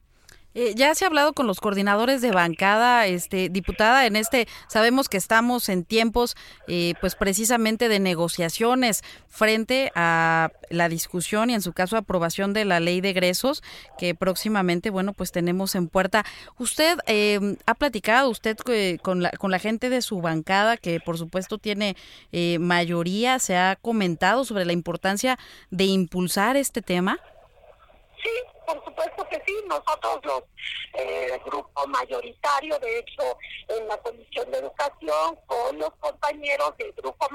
[0.56, 5.10] Eh, ya se ha hablado con los coordinadores de bancada, este, diputada, en este, sabemos
[5.10, 6.36] que estamos en tiempos,
[6.68, 12.66] eh, pues precisamente de negociaciones frente a la discusión y en su caso aprobación de
[12.66, 13.63] la ley de egresos
[13.98, 16.24] que próximamente, bueno, pues tenemos en puerta.
[16.60, 18.58] Usted eh, ha platicado, usted
[19.02, 21.96] con la, con la gente de su bancada, que por supuesto tiene
[22.60, 25.39] mayoría, se ha comentado sobre la importancia
[25.72, 27.20] de impulsar este tema.
[28.22, 30.44] Sí, por supuesto que sí, nosotros los
[30.94, 37.28] eh, grupo mayoritario, de hecho, en la Comisión de Educación, con los compañeros del grupo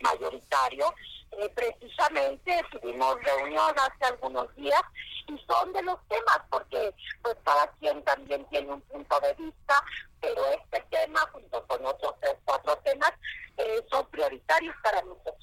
[0.00, 0.94] mayoritario,
[1.32, 4.80] eh, precisamente tuvimos reunión hace algunos días
[5.28, 9.82] y son de los temas, porque pues cada quien también tiene un punto de vista,
[10.20, 13.12] pero este tema junto con otros tres, cuatro temas
[13.56, 15.34] eh, son prioritarios para nosotros.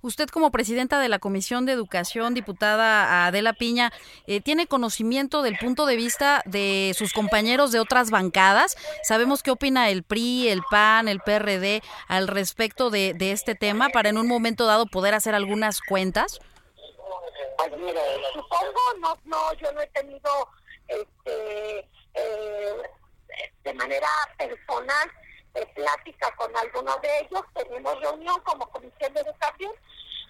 [0.00, 3.92] Usted como presidenta de la Comisión de Educación, diputada Adela Piña,
[4.44, 8.76] ¿tiene conocimiento del punto de vista de sus compañeros de otras bancadas?
[9.02, 14.08] Sabemos qué opina el PRI, el PAN, el PRD al respecto de, este tema para
[14.08, 16.40] en un momento dado poder hacer algunas cuentas.
[17.56, 18.00] Pues mire,
[18.32, 20.30] supongo, no, no, yo no he tenido
[20.86, 21.78] este,
[22.14, 22.82] eh,
[23.64, 25.10] de manera personal
[25.54, 29.72] eh, plática con algunos de ellos, tenemos reunión como Comisión de Educación,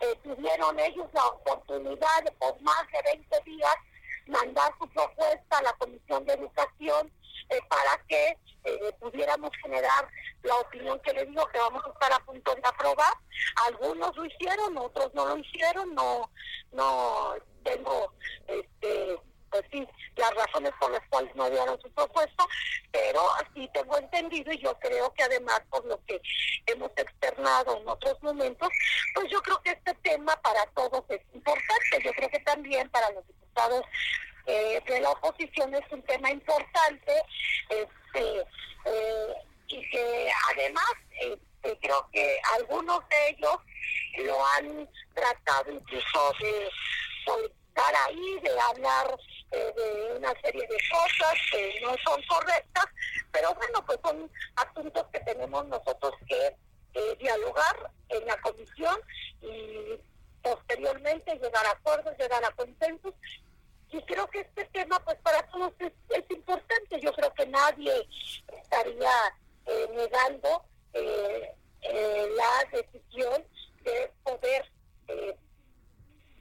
[0.01, 3.75] eh, tuvieron ellos la oportunidad de por más de 20 días
[4.29, 7.13] mandar su propuesta a la Comisión de Educación
[7.51, 8.39] eh, para que
[9.01, 10.09] pudiéramos generar
[10.43, 13.15] la opinión que le digo que vamos a estar a punto de aprobar.
[13.67, 16.31] Algunos lo hicieron, otros no lo hicieron, no,
[16.73, 18.13] no, tengo,
[18.47, 19.19] este,
[19.51, 22.45] pues sí, las razones por las cuales no dieron su propuesta,
[22.91, 23.23] pero
[23.55, 26.21] sí tengo entendido y yo creo que además por lo que
[26.67, 28.69] hemos externado en otros momentos,
[29.15, 32.03] pues yo creo que este tema para todos es importante.
[32.05, 33.25] Yo creo que también para los
[33.59, 33.85] diputados
[34.47, 37.23] eh, de la oposición es un tema importante,
[37.69, 38.41] este,
[38.85, 39.35] eh,
[39.69, 40.91] y que además
[41.21, 43.57] este, creo que algunos de ellos
[44.19, 46.69] lo han tratado incluso de
[47.47, 49.19] estar ahí, de hablar
[49.51, 52.87] eh, de una serie de cosas que no son correctas,
[53.33, 56.57] pero bueno, pues son asuntos que tenemos nosotros que
[56.95, 58.99] eh, dialogar en la comisión
[59.43, 60.01] y
[60.43, 63.15] posteriormente llegar a acuerdos, llegar a consensos.
[63.91, 65.93] Y creo que este tema, pues para todos es,
[66.31, 67.01] importante.
[67.01, 68.09] Yo creo que nadie
[68.63, 69.11] estaría
[69.67, 73.45] eh, negando la decisión
[73.83, 74.71] de poder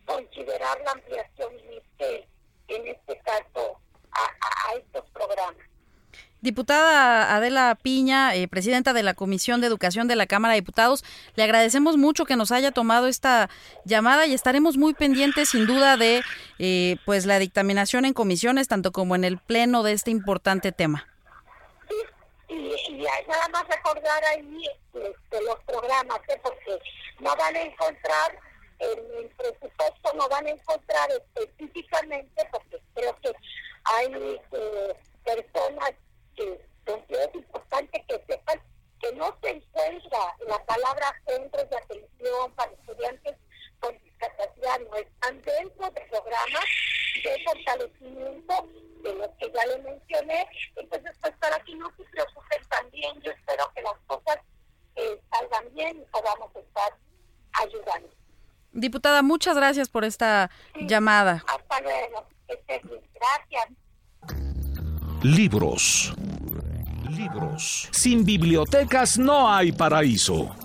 [0.08, 2.28] considerar la ampliación en este,
[2.70, 3.80] en este caso
[4.12, 5.66] a, estos programas.
[6.42, 11.04] Diputada Adela Piña, eh, presidenta de la Comisión de Educación de la Cámara de Diputados,
[11.36, 13.50] le agradecemos mucho que nos haya tomado esta
[13.86, 16.22] llamada y estaremos muy pendientes, sin duda, de
[16.60, 21.08] eh, pues la dictaminación en comisiones, tanto como en el pleno de este importante tema.
[22.48, 24.64] Sí, y, nada más recordar ahí
[24.94, 26.40] este, los programas, ¿eh?
[26.44, 26.80] porque
[27.20, 28.40] no van a encontrar
[28.80, 33.34] en el presupuesto no van a encontrar específicamente, porque creo que
[33.84, 35.92] hay eh, personas
[36.38, 36.62] que
[37.10, 38.62] es importante que sepan
[39.02, 43.36] que no se encuentra la palabra centros de atención para estudiantes
[43.80, 46.66] con discapacidad, no están dentro de programas
[47.24, 48.68] de fortalecimiento
[49.04, 50.48] de los que ya le mencioné.
[50.76, 54.40] Entonces, pues para que no se preocupen también, yo espero que las cosas
[54.96, 56.98] eh, salgan bien y podamos estar
[57.54, 58.10] ayudando.
[58.72, 61.44] Diputada, muchas gracias por esta llamada.
[61.48, 62.26] Hasta luego.
[62.48, 63.87] Gracias.
[65.24, 66.14] Libros.
[67.10, 67.90] Libros.
[67.92, 70.56] Sin bibliotecas no hay paraíso.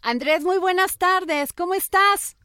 [0.00, 1.52] Andrés, muy buenas tardes.
[1.52, 2.36] ¿Cómo estás?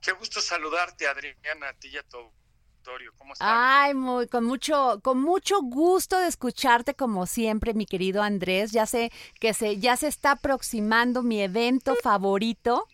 [0.00, 3.12] Qué gusto saludarte, Adriana, a ti y a tu auditorio.
[3.18, 3.48] ¿Cómo estás?
[3.50, 8.70] Ay, muy, con mucho, con mucho gusto de escucharte como siempre, mi querido Andrés.
[8.70, 9.10] Ya sé
[9.40, 12.86] que se, ya se está aproximando mi evento favorito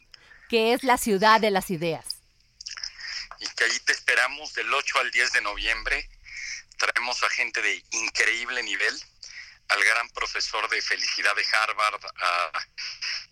[0.48, 2.22] que es la ciudad de las ideas.
[3.40, 6.08] Y que ahí te esperamos del 8 al 10 de noviembre.
[6.78, 8.98] Traemos a gente de increíble nivel,
[9.68, 12.00] al gran profesor de felicidad de Harvard,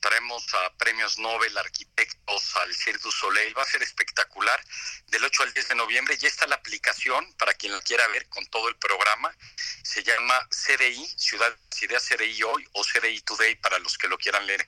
[0.01, 3.57] traemos a premios Nobel, arquitectos, al Cirque du Soleil.
[3.57, 4.63] Va a ser espectacular.
[5.07, 8.29] Del 8 al 10 de noviembre ya está la aplicación para quien lo quiera ver
[8.29, 9.35] con todo el programa.
[9.83, 14.47] Se llama CDI, Ciudad Ideas CDI Hoy o CDI Today para los que lo quieran
[14.47, 14.67] leer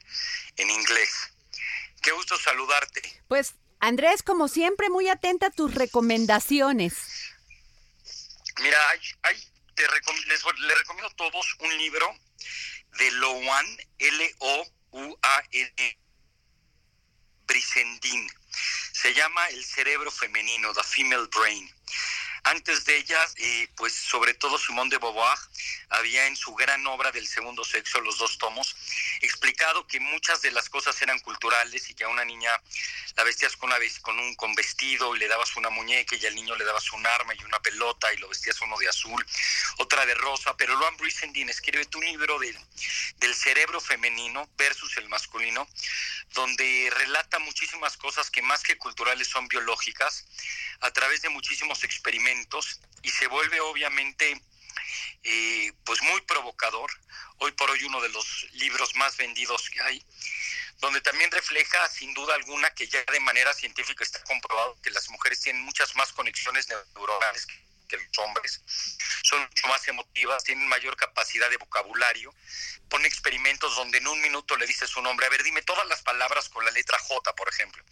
[0.56, 1.10] en inglés.
[2.02, 3.22] Qué gusto saludarte.
[3.28, 6.96] Pues Andrés, como siempre, muy atenta a tus recomendaciones.
[8.60, 8.78] Mira,
[9.22, 9.36] hay,
[10.26, 10.42] les,
[10.78, 12.12] recomiendo a todos un libro
[12.98, 13.66] de Loan,
[13.98, 15.98] L-O-U-A-N,
[17.46, 18.28] Brisendin.
[18.92, 21.72] Se llama El cerebro femenino, The Female Brain.
[22.44, 25.38] Antes de ella, eh, pues sobre todo Simón de Beauvoir
[25.90, 28.76] había en su gran obra del segundo sexo, los dos tomos,
[29.20, 32.50] explicado que muchas de las cosas eran culturales y que a una niña
[33.16, 36.34] la vestías con, una, con un con vestido y le dabas una muñeca y al
[36.34, 39.24] niño le dabas un arma y una pelota y lo vestías uno de azul,
[39.78, 40.56] otra de rosa.
[40.56, 42.56] Pero Luan Brissendin escribe tu libro del,
[43.16, 45.66] del cerebro femenino versus el masculino,
[46.34, 50.26] donde relata muchísimas cosas que más que culturales son biológicas
[50.80, 52.27] a través de muchísimos experimentos
[53.02, 54.40] y se vuelve obviamente
[55.22, 56.90] eh, pues muy provocador,
[57.38, 60.04] hoy por hoy uno de los libros más vendidos que hay,
[60.78, 65.08] donde también refleja sin duda alguna que ya de manera científica está comprobado que las
[65.10, 68.62] mujeres tienen muchas más conexiones neuronales que los hombres,
[69.22, 72.34] son mucho más emotivas, tienen mayor capacidad de vocabulario.
[72.88, 76.02] Pone experimentos donde en un minuto le dices un hombre, a ver, dime todas las
[76.02, 77.84] palabras con la letra J, por ejemplo.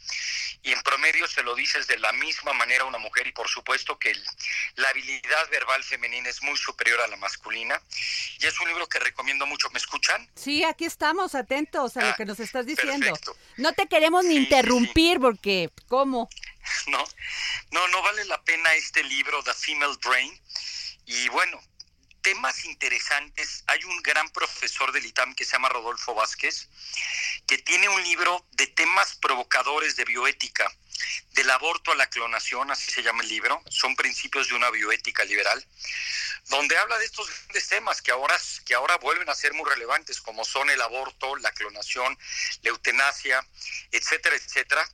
[0.63, 3.49] Y en promedio se lo dices de la misma manera a una mujer y por
[3.49, 4.15] supuesto que
[4.77, 7.81] la habilidad verbal femenina es muy superior a la masculina.
[8.41, 9.69] Y es un libro que recomiendo mucho.
[9.71, 10.29] ¿Me escuchan?
[10.35, 13.13] Sí, aquí estamos atentos a lo ah, que nos estás diciendo.
[13.57, 16.29] No te queremos ni interrumpir porque, ¿cómo?
[16.89, 17.05] ¿no?
[17.71, 20.41] No, no vale la pena este libro, The Female Brain.
[21.07, 21.61] Y bueno,
[22.23, 23.63] temas interesantes.
[23.69, 26.69] Hay un gran profesor del ITAM que se llama Rodolfo Vázquez,
[27.47, 30.69] que tiene un libro de temas provocadores de bioética,
[31.33, 35.25] del aborto a la clonación, así se llama el libro, son principios de una bioética
[35.25, 35.65] liberal,
[36.49, 40.21] donde habla de estos grandes temas que ahora, que ahora vuelven a ser muy relevantes,
[40.21, 42.19] como son el aborto, la clonación,
[42.63, 43.47] la eutanasia,
[43.91, 44.89] etcétera, etcétera.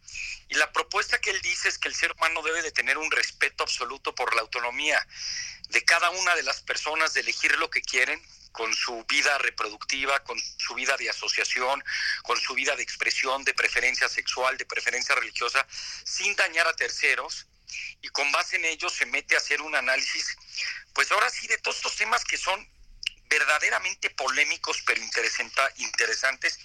[0.48, 3.10] Y la propuesta que él dice es que el ser humano debe de tener un
[3.10, 5.06] respeto absoluto por la autonomía
[5.68, 8.22] de cada una de las personas de elegir lo que quieren
[8.52, 11.82] con su vida reproductiva, con su vida de asociación,
[12.22, 15.66] con su vida de expresión, de preferencia sexual, de preferencia religiosa,
[16.04, 17.46] sin dañar a terceros
[18.02, 20.36] y con base en ello se mete a hacer un análisis,
[20.92, 22.68] pues ahora sí, de todos estos temas que son
[23.28, 26.58] verdaderamente polémicos pero interesantes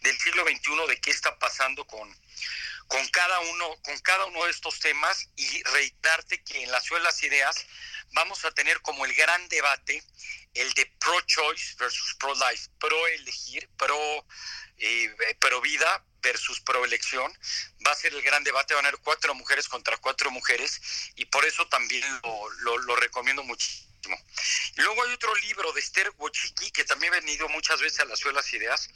[0.00, 2.14] del siglo XXI, de qué está pasando con,
[2.88, 7.00] con cada uno, con cada uno de estos temas y reiterarte que en la Ciudad
[7.00, 7.66] de las Ideas
[8.14, 10.02] vamos a tener como el gran debate
[10.54, 14.24] el de pro-choice versus pro-life, pro-elegir, pro,
[14.78, 17.32] eh, pro vida versus pro-elección.
[17.86, 20.80] Va a ser el gran debate, van a haber cuatro mujeres contra cuatro mujeres
[21.16, 22.04] y por eso también
[22.60, 24.16] lo, recomiendo muchísimo.
[24.76, 28.16] Luego hay otro libro de Esther Wochiki, que también ha venido muchas veces a la
[28.16, 28.88] Ciudad de las Ideas.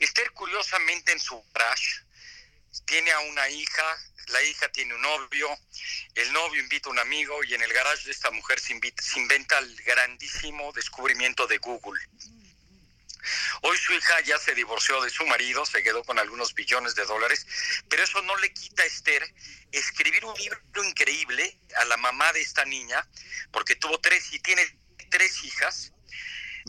[0.00, 2.00] Esther, curiosamente, en su crash,
[2.84, 3.98] tiene a una hija,
[4.28, 5.48] la hija tiene un novio,
[6.14, 8.78] el novio invita a un amigo y en el garage de esta mujer se,
[9.16, 12.00] inventa el grandísimo descubrimiento de Google.
[13.62, 17.04] Hoy su hija ya se divorció de su marido, se quedó con algunos billones de
[17.04, 17.46] dólares,
[17.88, 19.22] pero eso no le quita a Esther
[19.72, 23.06] escribir un libro increíble a la mamá de esta niña,
[23.50, 24.64] porque tuvo tres y tiene
[25.10, 25.92] tres hijas,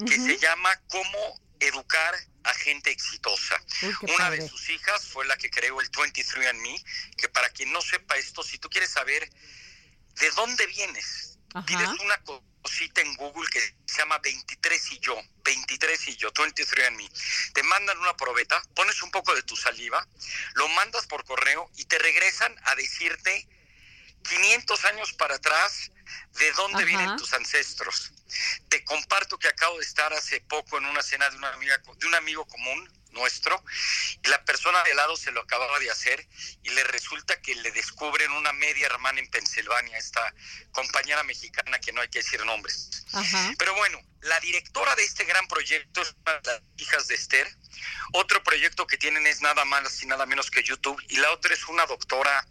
[0.07, 3.61] que se llama Cómo educar a gente exitosa.
[4.01, 6.83] Una de sus hijas fue la que creó el 23andMe,
[7.17, 9.29] que para quien no sepa esto, si tú quieres saber
[10.15, 12.17] de dónde vienes, tienes una
[12.61, 17.09] cosita en Google que se llama 23 y yo, 23 y yo, 23andMe.
[17.53, 20.07] Te mandan una probeta, pones un poco de tu saliva,
[20.53, 23.47] lo mandas por correo y te regresan a decirte
[24.23, 25.91] 500 años para atrás
[26.39, 28.11] de dónde vienen tus ancestros.
[28.67, 32.07] Te comparto que acabo de estar hace poco en una cena de una amiga de
[32.07, 33.63] un amigo común nuestro
[34.23, 36.27] y la persona de lado se lo acababa de hacer
[36.63, 40.33] y le resulta que le descubren una media hermana en Pensilvania, esta
[40.71, 43.05] compañera mexicana que no hay que decir nombres.
[43.57, 47.47] Pero bueno, la directora de este gran proyecto es una de las hijas de Esther.
[48.13, 51.53] Otro proyecto que tienen es nada más y nada menos que YouTube y la otra
[51.53, 52.45] es una doctora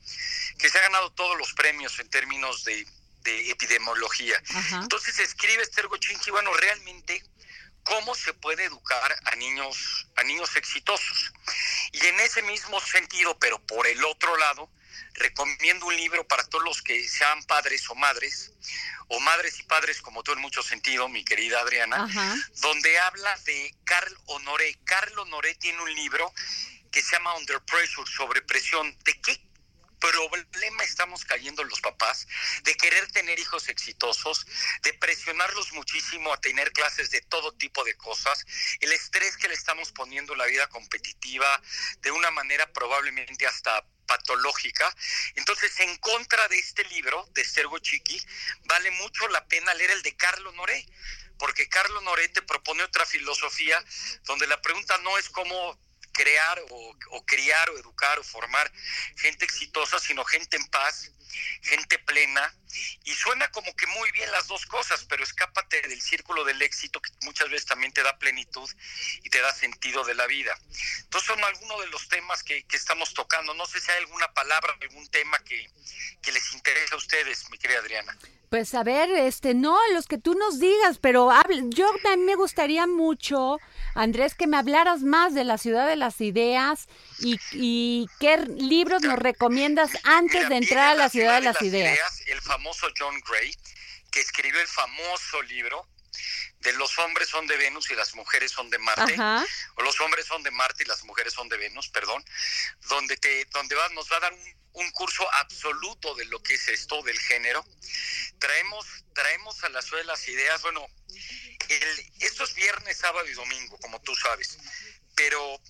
[0.58, 2.86] que se ha ganado todos los premios en términos de
[3.28, 4.42] de epidemiología.
[4.82, 7.22] Entonces escribe Esther Gochinki, bueno, realmente
[7.82, 11.32] cómo se puede educar a niños, a niños exitosos.
[11.92, 14.70] Y en ese mismo sentido, pero por el otro lado,
[15.14, 18.52] recomiendo un libro para todos los que sean padres o madres,
[19.08, 22.06] o madres y padres como tú en mucho sentido, mi querida Adriana,
[22.56, 24.78] donde habla de Carl Honoré.
[24.84, 26.32] Carl Honoré tiene un libro
[26.90, 28.96] que se llama Under Pressure, sobre presión.
[29.04, 29.47] ¿De qué
[29.98, 32.26] problema estamos cayendo los papás
[32.62, 34.46] de querer tener hijos exitosos,
[34.82, 38.44] de presionarlos muchísimo a tener clases de todo tipo de cosas,
[38.80, 41.60] el estrés que le estamos poniendo en la vida competitiva
[42.00, 44.92] de una manera probablemente hasta patológica.
[45.34, 48.20] Entonces, en contra de este libro de Sergo Chiqui,
[48.64, 50.86] vale mucho la pena leer el de Carlos Noré,
[51.38, 53.84] porque Carlos Noré te propone otra filosofía
[54.24, 55.78] donde la pregunta no es cómo
[56.18, 58.70] crear o, criar o educar o formar
[59.16, 61.12] gente exitosa, sino gente en paz,
[61.62, 62.54] gente plena.
[63.04, 67.00] Y suena como que muy bien las dos cosas, pero escápate del círculo del éxito
[67.00, 68.68] que muchas veces también te da plenitud
[69.22, 70.58] y te da sentido de la vida.
[71.02, 73.54] Entonces son algunos de los temas que, estamos tocando.
[73.54, 75.70] No sé si hay alguna palabra, algún tema que,
[76.20, 78.18] que les interesa a ustedes, mi querida Adriana.
[78.50, 82.22] Pues a ver, este, no, los que tú nos digas, pero hable, yo a mí
[82.22, 83.58] me gustaría mucho,
[83.94, 86.88] Andrés, que me hablaras más de la ciudad de las ideas
[87.20, 91.98] y, y qué libros nos recomiendas antes de entrar a la, ciudad, de las, ideas.
[92.26, 93.54] El famoso John Gray,
[94.10, 95.86] que escribió el famoso libro
[96.60, 99.16] de los hombres son de Venus y las mujeres son de Marte,
[99.74, 102.24] o los hombres son de Marte y las mujeres son de Venus, perdón,
[102.88, 106.68] donde te, donde va, nos va a dar un, curso absoluto de lo que es
[106.68, 107.64] esto del género.
[108.38, 110.86] Traemos, traemos a la suela las ideas, bueno,
[111.68, 114.58] el, esto es viernes, sábado y domingo, como tú sabes,
[115.14, 115.60] pero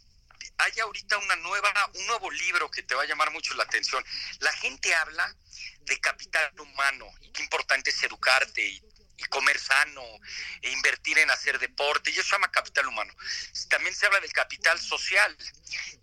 [0.59, 4.05] hay ahorita una nueva, un nuevo libro que te va a llamar mucho la atención.
[4.41, 5.35] La gente habla
[5.83, 8.83] de capital humano y qué importante es educarte y
[9.19, 10.03] y comer sano,
[10.63, 13.13] e invertir en hacer deporte, y eso se llama capital humano.
[13.69, 15.37] También se habla del capital social,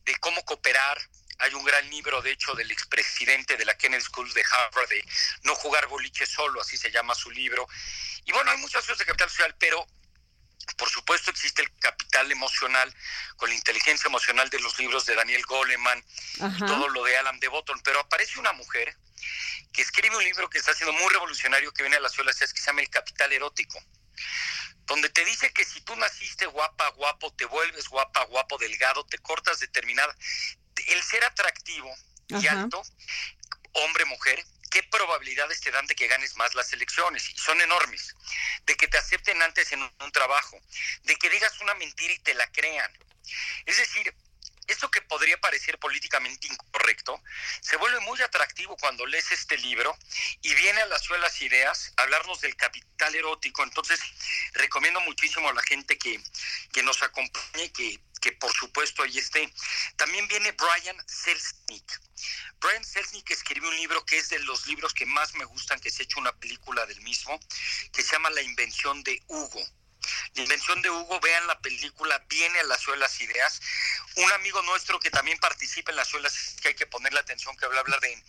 [0.03, 0.97] de cómo cooperar.
[1.39, 5.03] Hay un gran libro, de hecho, del expresidente de la Kennedy School de Harvard, de
[5.43, 7.68] No jugar boliche solo, así se llama su libro.
[8.26, 9.86] Y bueno, hay muchas cosas de capital social, pero
[10.78, 12.93] por supuesto existe el capital emocional
[13.38, 16.03] con la inteligencia emocional de los libros de Daniel Goleman
[16.57, 18.97] y todo lo de Alan de Botton, pero aparece una mujer
[19.72, 22.47] que escribe un libro que está siendo muy revolucionario que viene a la ciudad que
[22.47, 23.82] se llama El Capital Erótico,
[24.86, 29.18] donde te dice que si tú naciste guapa, guapo, te vuelves guapa, guapo, delgado, te
[29.18, 30.16] cortas determinada.
[30.88, 31.93] El ser atractivo
[32.28, 32.82] y alto,
[33.74, 37.30] hombre, mujer, ¿qué probabilidades te dan de que ganes más las elecciones?
[37.30, 38.16] Y son enormes.
[38.66, 40.59] De que te acepten antes en un, trabajo,
[41.03, 42.91] de que digas una mentira y te la crean.
[43.66, 44.13] Es decir,
[44.68, 47.22] esto que podría parecer políticamente incorrecto,
[47.61, 49.97] se vuelve muy atractivo cuando lees este libro
[50.41, 53.63] y viene a las suelas ideas hablarnos del capital erótico.
[53.63, 53.99] Entonces,
[54.53, 56.22] recomiendo muchísimo a la gente que,
[56.72, 59.51] que nos acompañe, que, que por supuesto ahí esté.
[59.97, 62.01] También viene Brian Selznick.
[62.59, 65.91] Brian Selznick escribió un libro que es de los libros que más me gustan, que
[65.91, 67.39] se ha hecho una película del mismo,
[67.93, 69.61] que se llama La invención de Hugo.
[70.36, 73.62] Invención de Hugo, vean la película, viene a las suelas ideas.
[74.16, 77.66] Un amigo nuestro que también participa en las suelas, que hay que ponerle atención, que
[77.66, 78.22] habla, habla de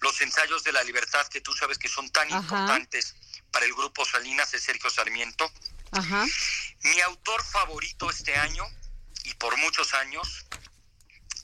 [0.00, 3.16] los ensayos de la libertad, que tú sabes que son tan importantes
[3.50, 5.52] para el grupo Salinas, es Sergio Sarmiento.
[6.82, 8.64] Mi autor favorito este año,
[9.24, 10.46] y por muchos años,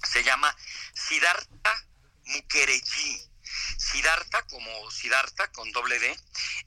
[0.05, 0.57] se llama
[0.95, 1.87] Siddhartha
[2.27, 3.31] Mukherjee.
[3.79, 6.17] Siddhartha como Siddhartha con doble D,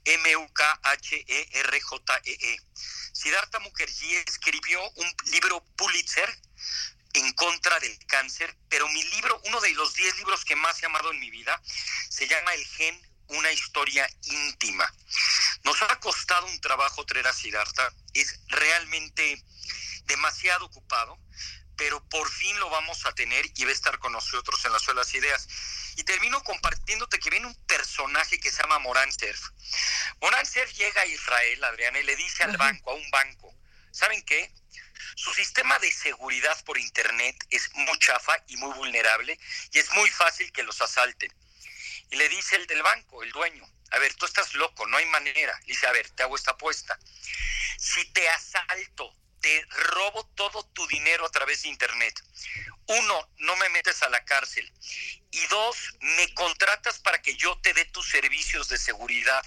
[0.04, 1.16] M-U-K-H-E-R-J-E-E.
[2.56, 2.60] -E.
[3.18, 6.32] Siddhartha Mukherjee escribió un libro Pulitzer
[7.14, 10.86] en contra del cáncer, pero mi libro, uno de los 10 libros que más he
[10.86, 11.60] amado en mi vida,
[12.08, 12.96] se llama El gen,
[13.26, 14.88] una historia íntima.
[15.64, 19.42] Nos ha costado un trabajo traer a Siddhartha, es realmente
[20.04, 21.18] demasiado ocupado,
[21.76, 24.82] pero por fin lo vamos a tener y va a estar con nosotros en las
[24.82, 25.48] suelas ideas.
[25.98, 29.40] Y termino compartiéndote que viene un personaje que se llama Morán Cerf.
[30.20, 33.52] Morán Cerf llega a Israel, Adriana, y le dice al banco, a un banco,
[33.90, 34.48] ¿saben qué?
[35.16, 39.36] Su sistema de seguridad por Internet es muy chafa y muy vulnerable
[39.72, 41.34] y es muy fácil que los asalten.
[42.12, 45.06] Y le dice el del banco, el dueño, a ver, tú estás loco, no hay
[45.06, 45.58] manera.
[45.62, 46.96] Le dice, a ver, te hago esta apuesta.
[47.76, 52.14] Si te asalto te robo todo tu dinero a través de Internet.
[52.86, 54.72] Uno, no me metes a la cárcel.
[55.30, 59.44] Y dos, me contratas para que yo te dé tus servicios de seguridad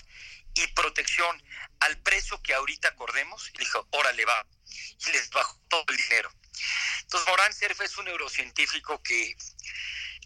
[0.54, 1.42] y protección
[1.80, 3.50] al precio que ahorita acordemos.
[3.54, 4.46] Y dijo, órale, va.
[5.06, 6.32] Y les bajó todo el dinero.
[7.02, 9.36] Entonces, Morán Cerf es un neurocientífico que,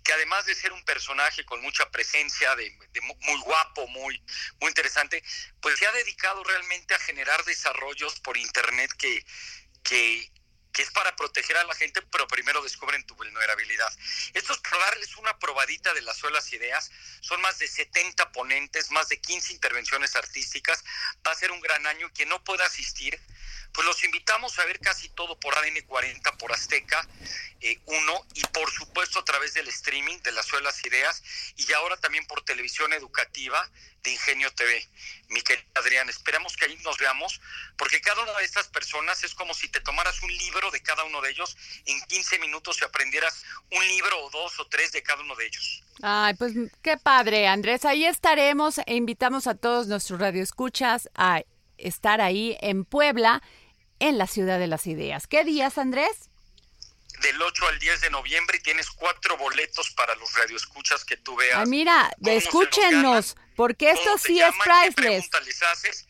[0.05, 2.71] que además de ser un personaje con mucha presencia, de,
[3.21, 4.23] muy guapo, muy,
[4.61, 5.21] muy interesante,
[5.59, 9.25] pues se ha dedicado realmente a generar desarrollos por Internet que,
[9.81, 10.31] que,
[10.77, 13.87] es para proteger a la gente, pero primero descubren tu vulnerabilidad.
[14.33, 16.91] Esto es para darles una probadita de las suelas ideas.
[17.21, 20.83] Son más de 70 ponentes, más de 15 intervenciones artísticas.
[21.25, 22.11] Va a ser un gran año.
[22.13, 23.17] Quien no pueda asistir,
[23.75, 27.05] pues los invitamos a ver casi todo por ADN 40, por Azteca
[27.61, 31.21] 1 eh, y por supuesto a través del streaming de las suelas ideas
[31.57, 33.69] y ahora también por televisión educativa
[34.03, 34.87] de Ingenio TV.
[35.29, 37.41] Miquel Adrián, esperamos que ahí nos veamos,
[37.77, 41.03] porque cada una de estas personas es como si te tomaras un libro de cada
[41.03, 45.01] uno de ellos en 15 minutos y aprendieras un libro o dos o tres de
[45.01, 45.83] cada uno de ellos.
[46.01, 47.83] Ay, pues qué padre, Andrés.
[47.83, 51.41] Ahí estaremos e invitamos a todos nuestros radioescuchas a
[51.77, 53.41] estar ahí en Puebla
[53.99, 55.27] en la Ciudad de las Ideas.
[55.27, 56.29] ¿Qué días, Andrés?
[57.21, 61.35] Del 8 al 10 de noviembre y tienes cuatro boletos para los radioescuchas que tú
[61.35, 61.59] veas.
[61.59, 65.29] Ay, mira, escúchenos, porque esto sí es priceless.
[65.45, 66.07] les haces,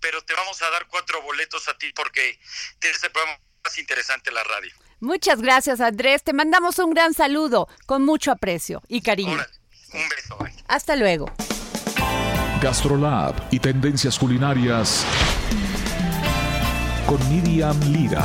[0.00, 2.38] pero te vamos a dar cuatro boletos a ti porque
[2.78, 4.72] tienes el programa más interesante la radio.
[5.00, 6.22] Muchas gracias, Andrés.
[6.22, 9.44] Te mandamos un gran saludo con mucho aprecio y cariño.
[9.92, 10.38] un beso.
[10.68, 11.30] Hasta luego.
[12.62, 15.04] Gastrolab y tendencias culinarias
[17.06, 18.24] con Miriam Lira.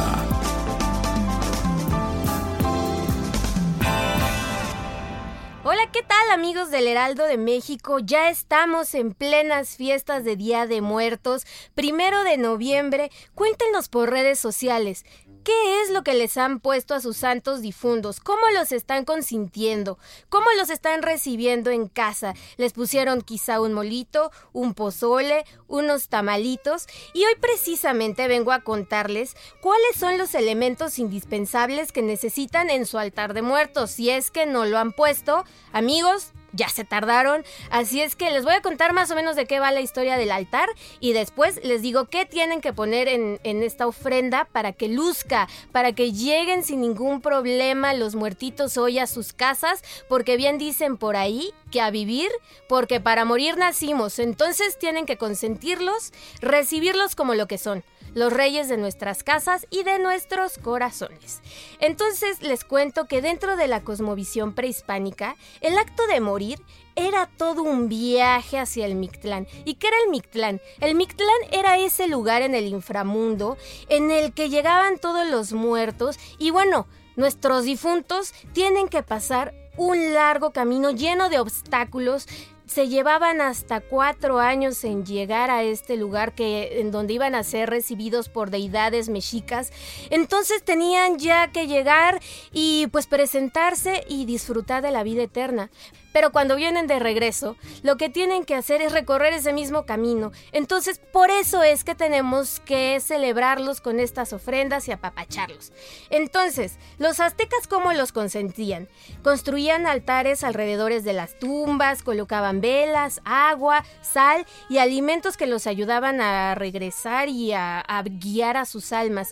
[5.64, 8.00] Hola, ¿qué tal amigos del Heraldo de México?
[8.00, 13.12] Ya estamos en plenas fiestas de Día de Muertos, primero de noviembre.
[13.36, 15.06] Cuéntenos por redes sociales.
[15.44, 18.20] ¿Qué es lo que les han puesto a sus santos difuntos?
[18.20, 19.98] ¿Cómo los están consintiendo?
[20.30, 22.36] ¿Cómo los están recibiendo en casa?
[22.58, 26.86] ¿Les pusieron quizá un molito, un pozole, unos tamalitos?
[27.16, 33.00] Y hoy precisamente vengo a contarles cuáles son los elementos indispensables que necesitan en su
[33.00, 33.90] altar de muertos.
[33.90, 37.44] Si es que no lo han puesto, amigos, ya se tardaron.
[37.70, 40.18] Así es que les voy a contar más o menos de qué va la historia
[40.18, 44.88] del altar y después les digo qué tienen que poner en, esta ofrenda para que
[44.88, 50.58] luzca, para que lleguen sin ningún problema los muertitos hoy a sus casas, porque bien
[50.58, 52.30] dicen por ahí que a vivir,
[52.68, 57.84] porque para morir nacimos, entonces tienen que consentirlos, recibirlos como lo que son
[58.14, 61.42] los reyes de nuestras casas y de nuestros corazones.
[61.80, 66.62] Entonces les cuento que dentro de la cosmovisión prehispánica, el acto de morir
[66.96, 69.48] era todo un viaje hacia el Mictlán.
[69.66, 70.62] ¿Y qué era el Mictlán?
[70.80, 73.58] El Mictlán era ese lugar en el inframundo
[73.90, 76.88] en el que llegaban todos los muertos y bueno,
[77.18, 82.26] Nuestros difuntos tienen que pasar un largo camino lleno de obstáculos
[82.72, 87.44] se llevaban hasta cuatro años en llegar a este lugar que en donde iban a
[87.44, 89.74] ser recibidos por deidades mexicas.
[90.10, 92.22] Entonces tenían ya que llegar
[92.54, 95.70] y pues presentarse y disfrutar de la vida eterna.
[96.14, 100.32] Pero cuando vienen de regreso, lo que tienen que hacer es recorrer ese mismo camino.
[100.52, 105.72] Entonces, por eso es que tenemos que celebrarlos con estas ofrendas y apapacharlos.
[106.10, 108.88] Entonces, los aztecas, ¿cómo los consentían?
[109.24, 116.20] Construían altares alrededor de las tumbas, colocaban velas, agua, sal y alimentos que los ayudaban
[116.20, 119.32] a regresar y a, a guiar a sus almas.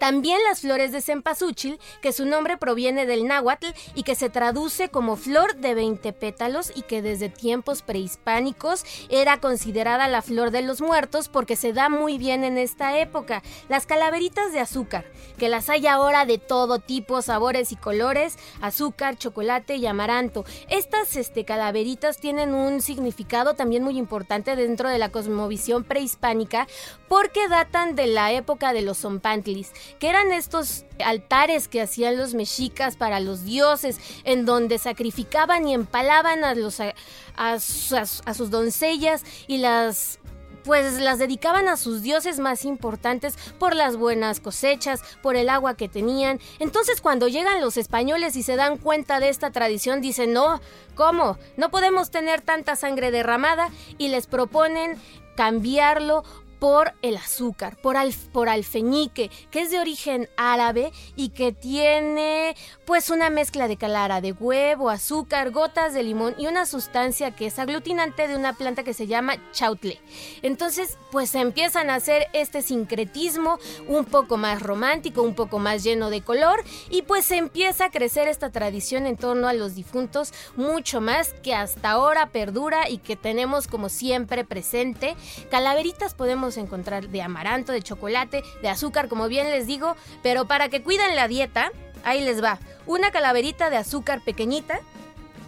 [0.00, 4.88] También las flores de cempasúchil, que su nombre proviene del náhuatl y que se traduce
[4.88, 10.62] como flor de 20 pétalos y que desde tiempos prehispánicos era considerada la flor de
[10.62, 13.42] los muertos porque se da muy bien en esta época.
[13.68, 15.04] Las calaveritas de azúcar,
[15.36, 20.46] que las hay ahora de todo tipo, sabores y colores, azúcar, chocolate y amaranto.
[20.70, 26.66] Estas este, calaveritas tienen un significado también muy importante dentro de la cosmovisión prehispánica
[27.06, 32.34] porque datan de la época de los zompantlis que eran estos altares que hacían los
[32.34, 39.58] mexicas para los dioses, en donde sacrificaban y empalaban a, los, a, sus doncellas y
[39.58, 40.18] las
[40.62, 45.74] pues las dedicaban a sus dioses más importantes por las buenas cosechas, por el agua
[45.74, 46.38] que tenían.
[46.58, 50.60] Entonces cuando llegan los españoles y se dan cuenta de esta tradición, dicen, no,
[50.94, 51.38] ¿cómo?
[51.56, 54.98] No podemos tener tanta sangre derramada y les proponen
[55.34, 56.24] cambiarlo
[56.60, 57.96] por el azúcar, por,
[58.32, 62.54] por alfeñique, que es de origen árabe y que tiene
[62.84, 67.46] pues una mezcla de calara de huevo, azúcar, gotas de limón y una sustancia que
[67.46, 69.98] es aglutinante de una planta que se llama chautle.
[70.42, 73.58] Entonces pues empiezan a hacer este sincretismo
[73.88, 78.28] un poco más romántico, un poco más lleno de color y pues empieza a crecer
[78.28, 83.16] esta tradición en torno a los difuntos mucho más que hasta ahora perdura y que
[83.16, 85.16] tenemos como siempre presente.
[85.50, 86.14] Calaveritas
[86.56, 91.16] encontrar de amaranto, de chocolate, de azúcar, como bien les digo, pero para que cuiden
[91.16, 91.72] la dieta,
[92.04, 92.58] ahí les va.
[92.86, 94.80] Una calaverita de azúcar pequeñita,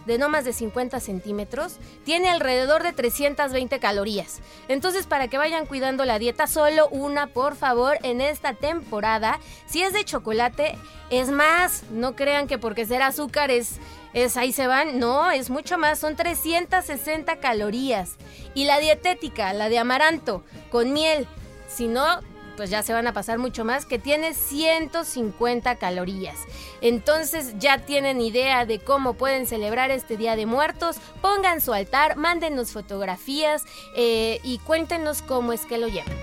[0.05, 4.41] de no más de 50 centímetros, tiene alrededor de 320 calorías.
[4.67, 9.39] Entonces, para que vayan cuidando la dieta, solo una, por favor, en esta temporada.
[9.65, 10.77] Si es de chocolate,
[11.09, 11.83] es más.
[11.91, 13.79] No crean que porque será azúcar es
[14.13, 14.99] es ahí se van.
[14.99, 18.15] No, es mucho más, son 360 calorías.
[18.53, 21.27] Y la dietética, la de amaranto, con miel,
[21.67, 22.05] si no,
[22.55, 26.37] pues ya se van a pasar mucho más, que tiene 150 calorías.
[26.81, 30.97] Entonces ya tienen idea de cómo pueden celebrar este Día de Muertos.
[31.21, 33.63] Pongan su altar, mándenos fotografías
[33.95, 36.13] eh, y cuéntenos cómo es que lo llevan.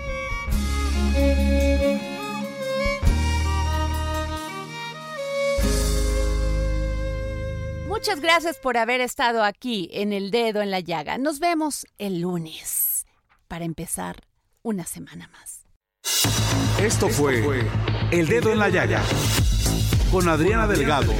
[7.91, 11.17] Muchas gracias por haber estado aquí en El Dedo en la Llaga.
[11.17, 13.05] Nos vemos el lunes
[13.49, 14.23] para empezar
[14.63, 15.65] una semana más.
[16.81, 17.43] Esto fue
[18.11, 19.03] El Dedo en la Llaga
[20.09, 21.11] con Adriana Delgado.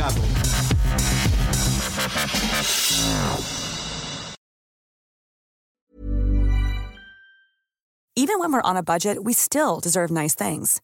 [8.15, 10.79] Even when we're on a budget, we still deserve nice things.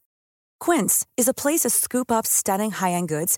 [0.60, 3.38] Quince is a place to scoop up stunning high-end goods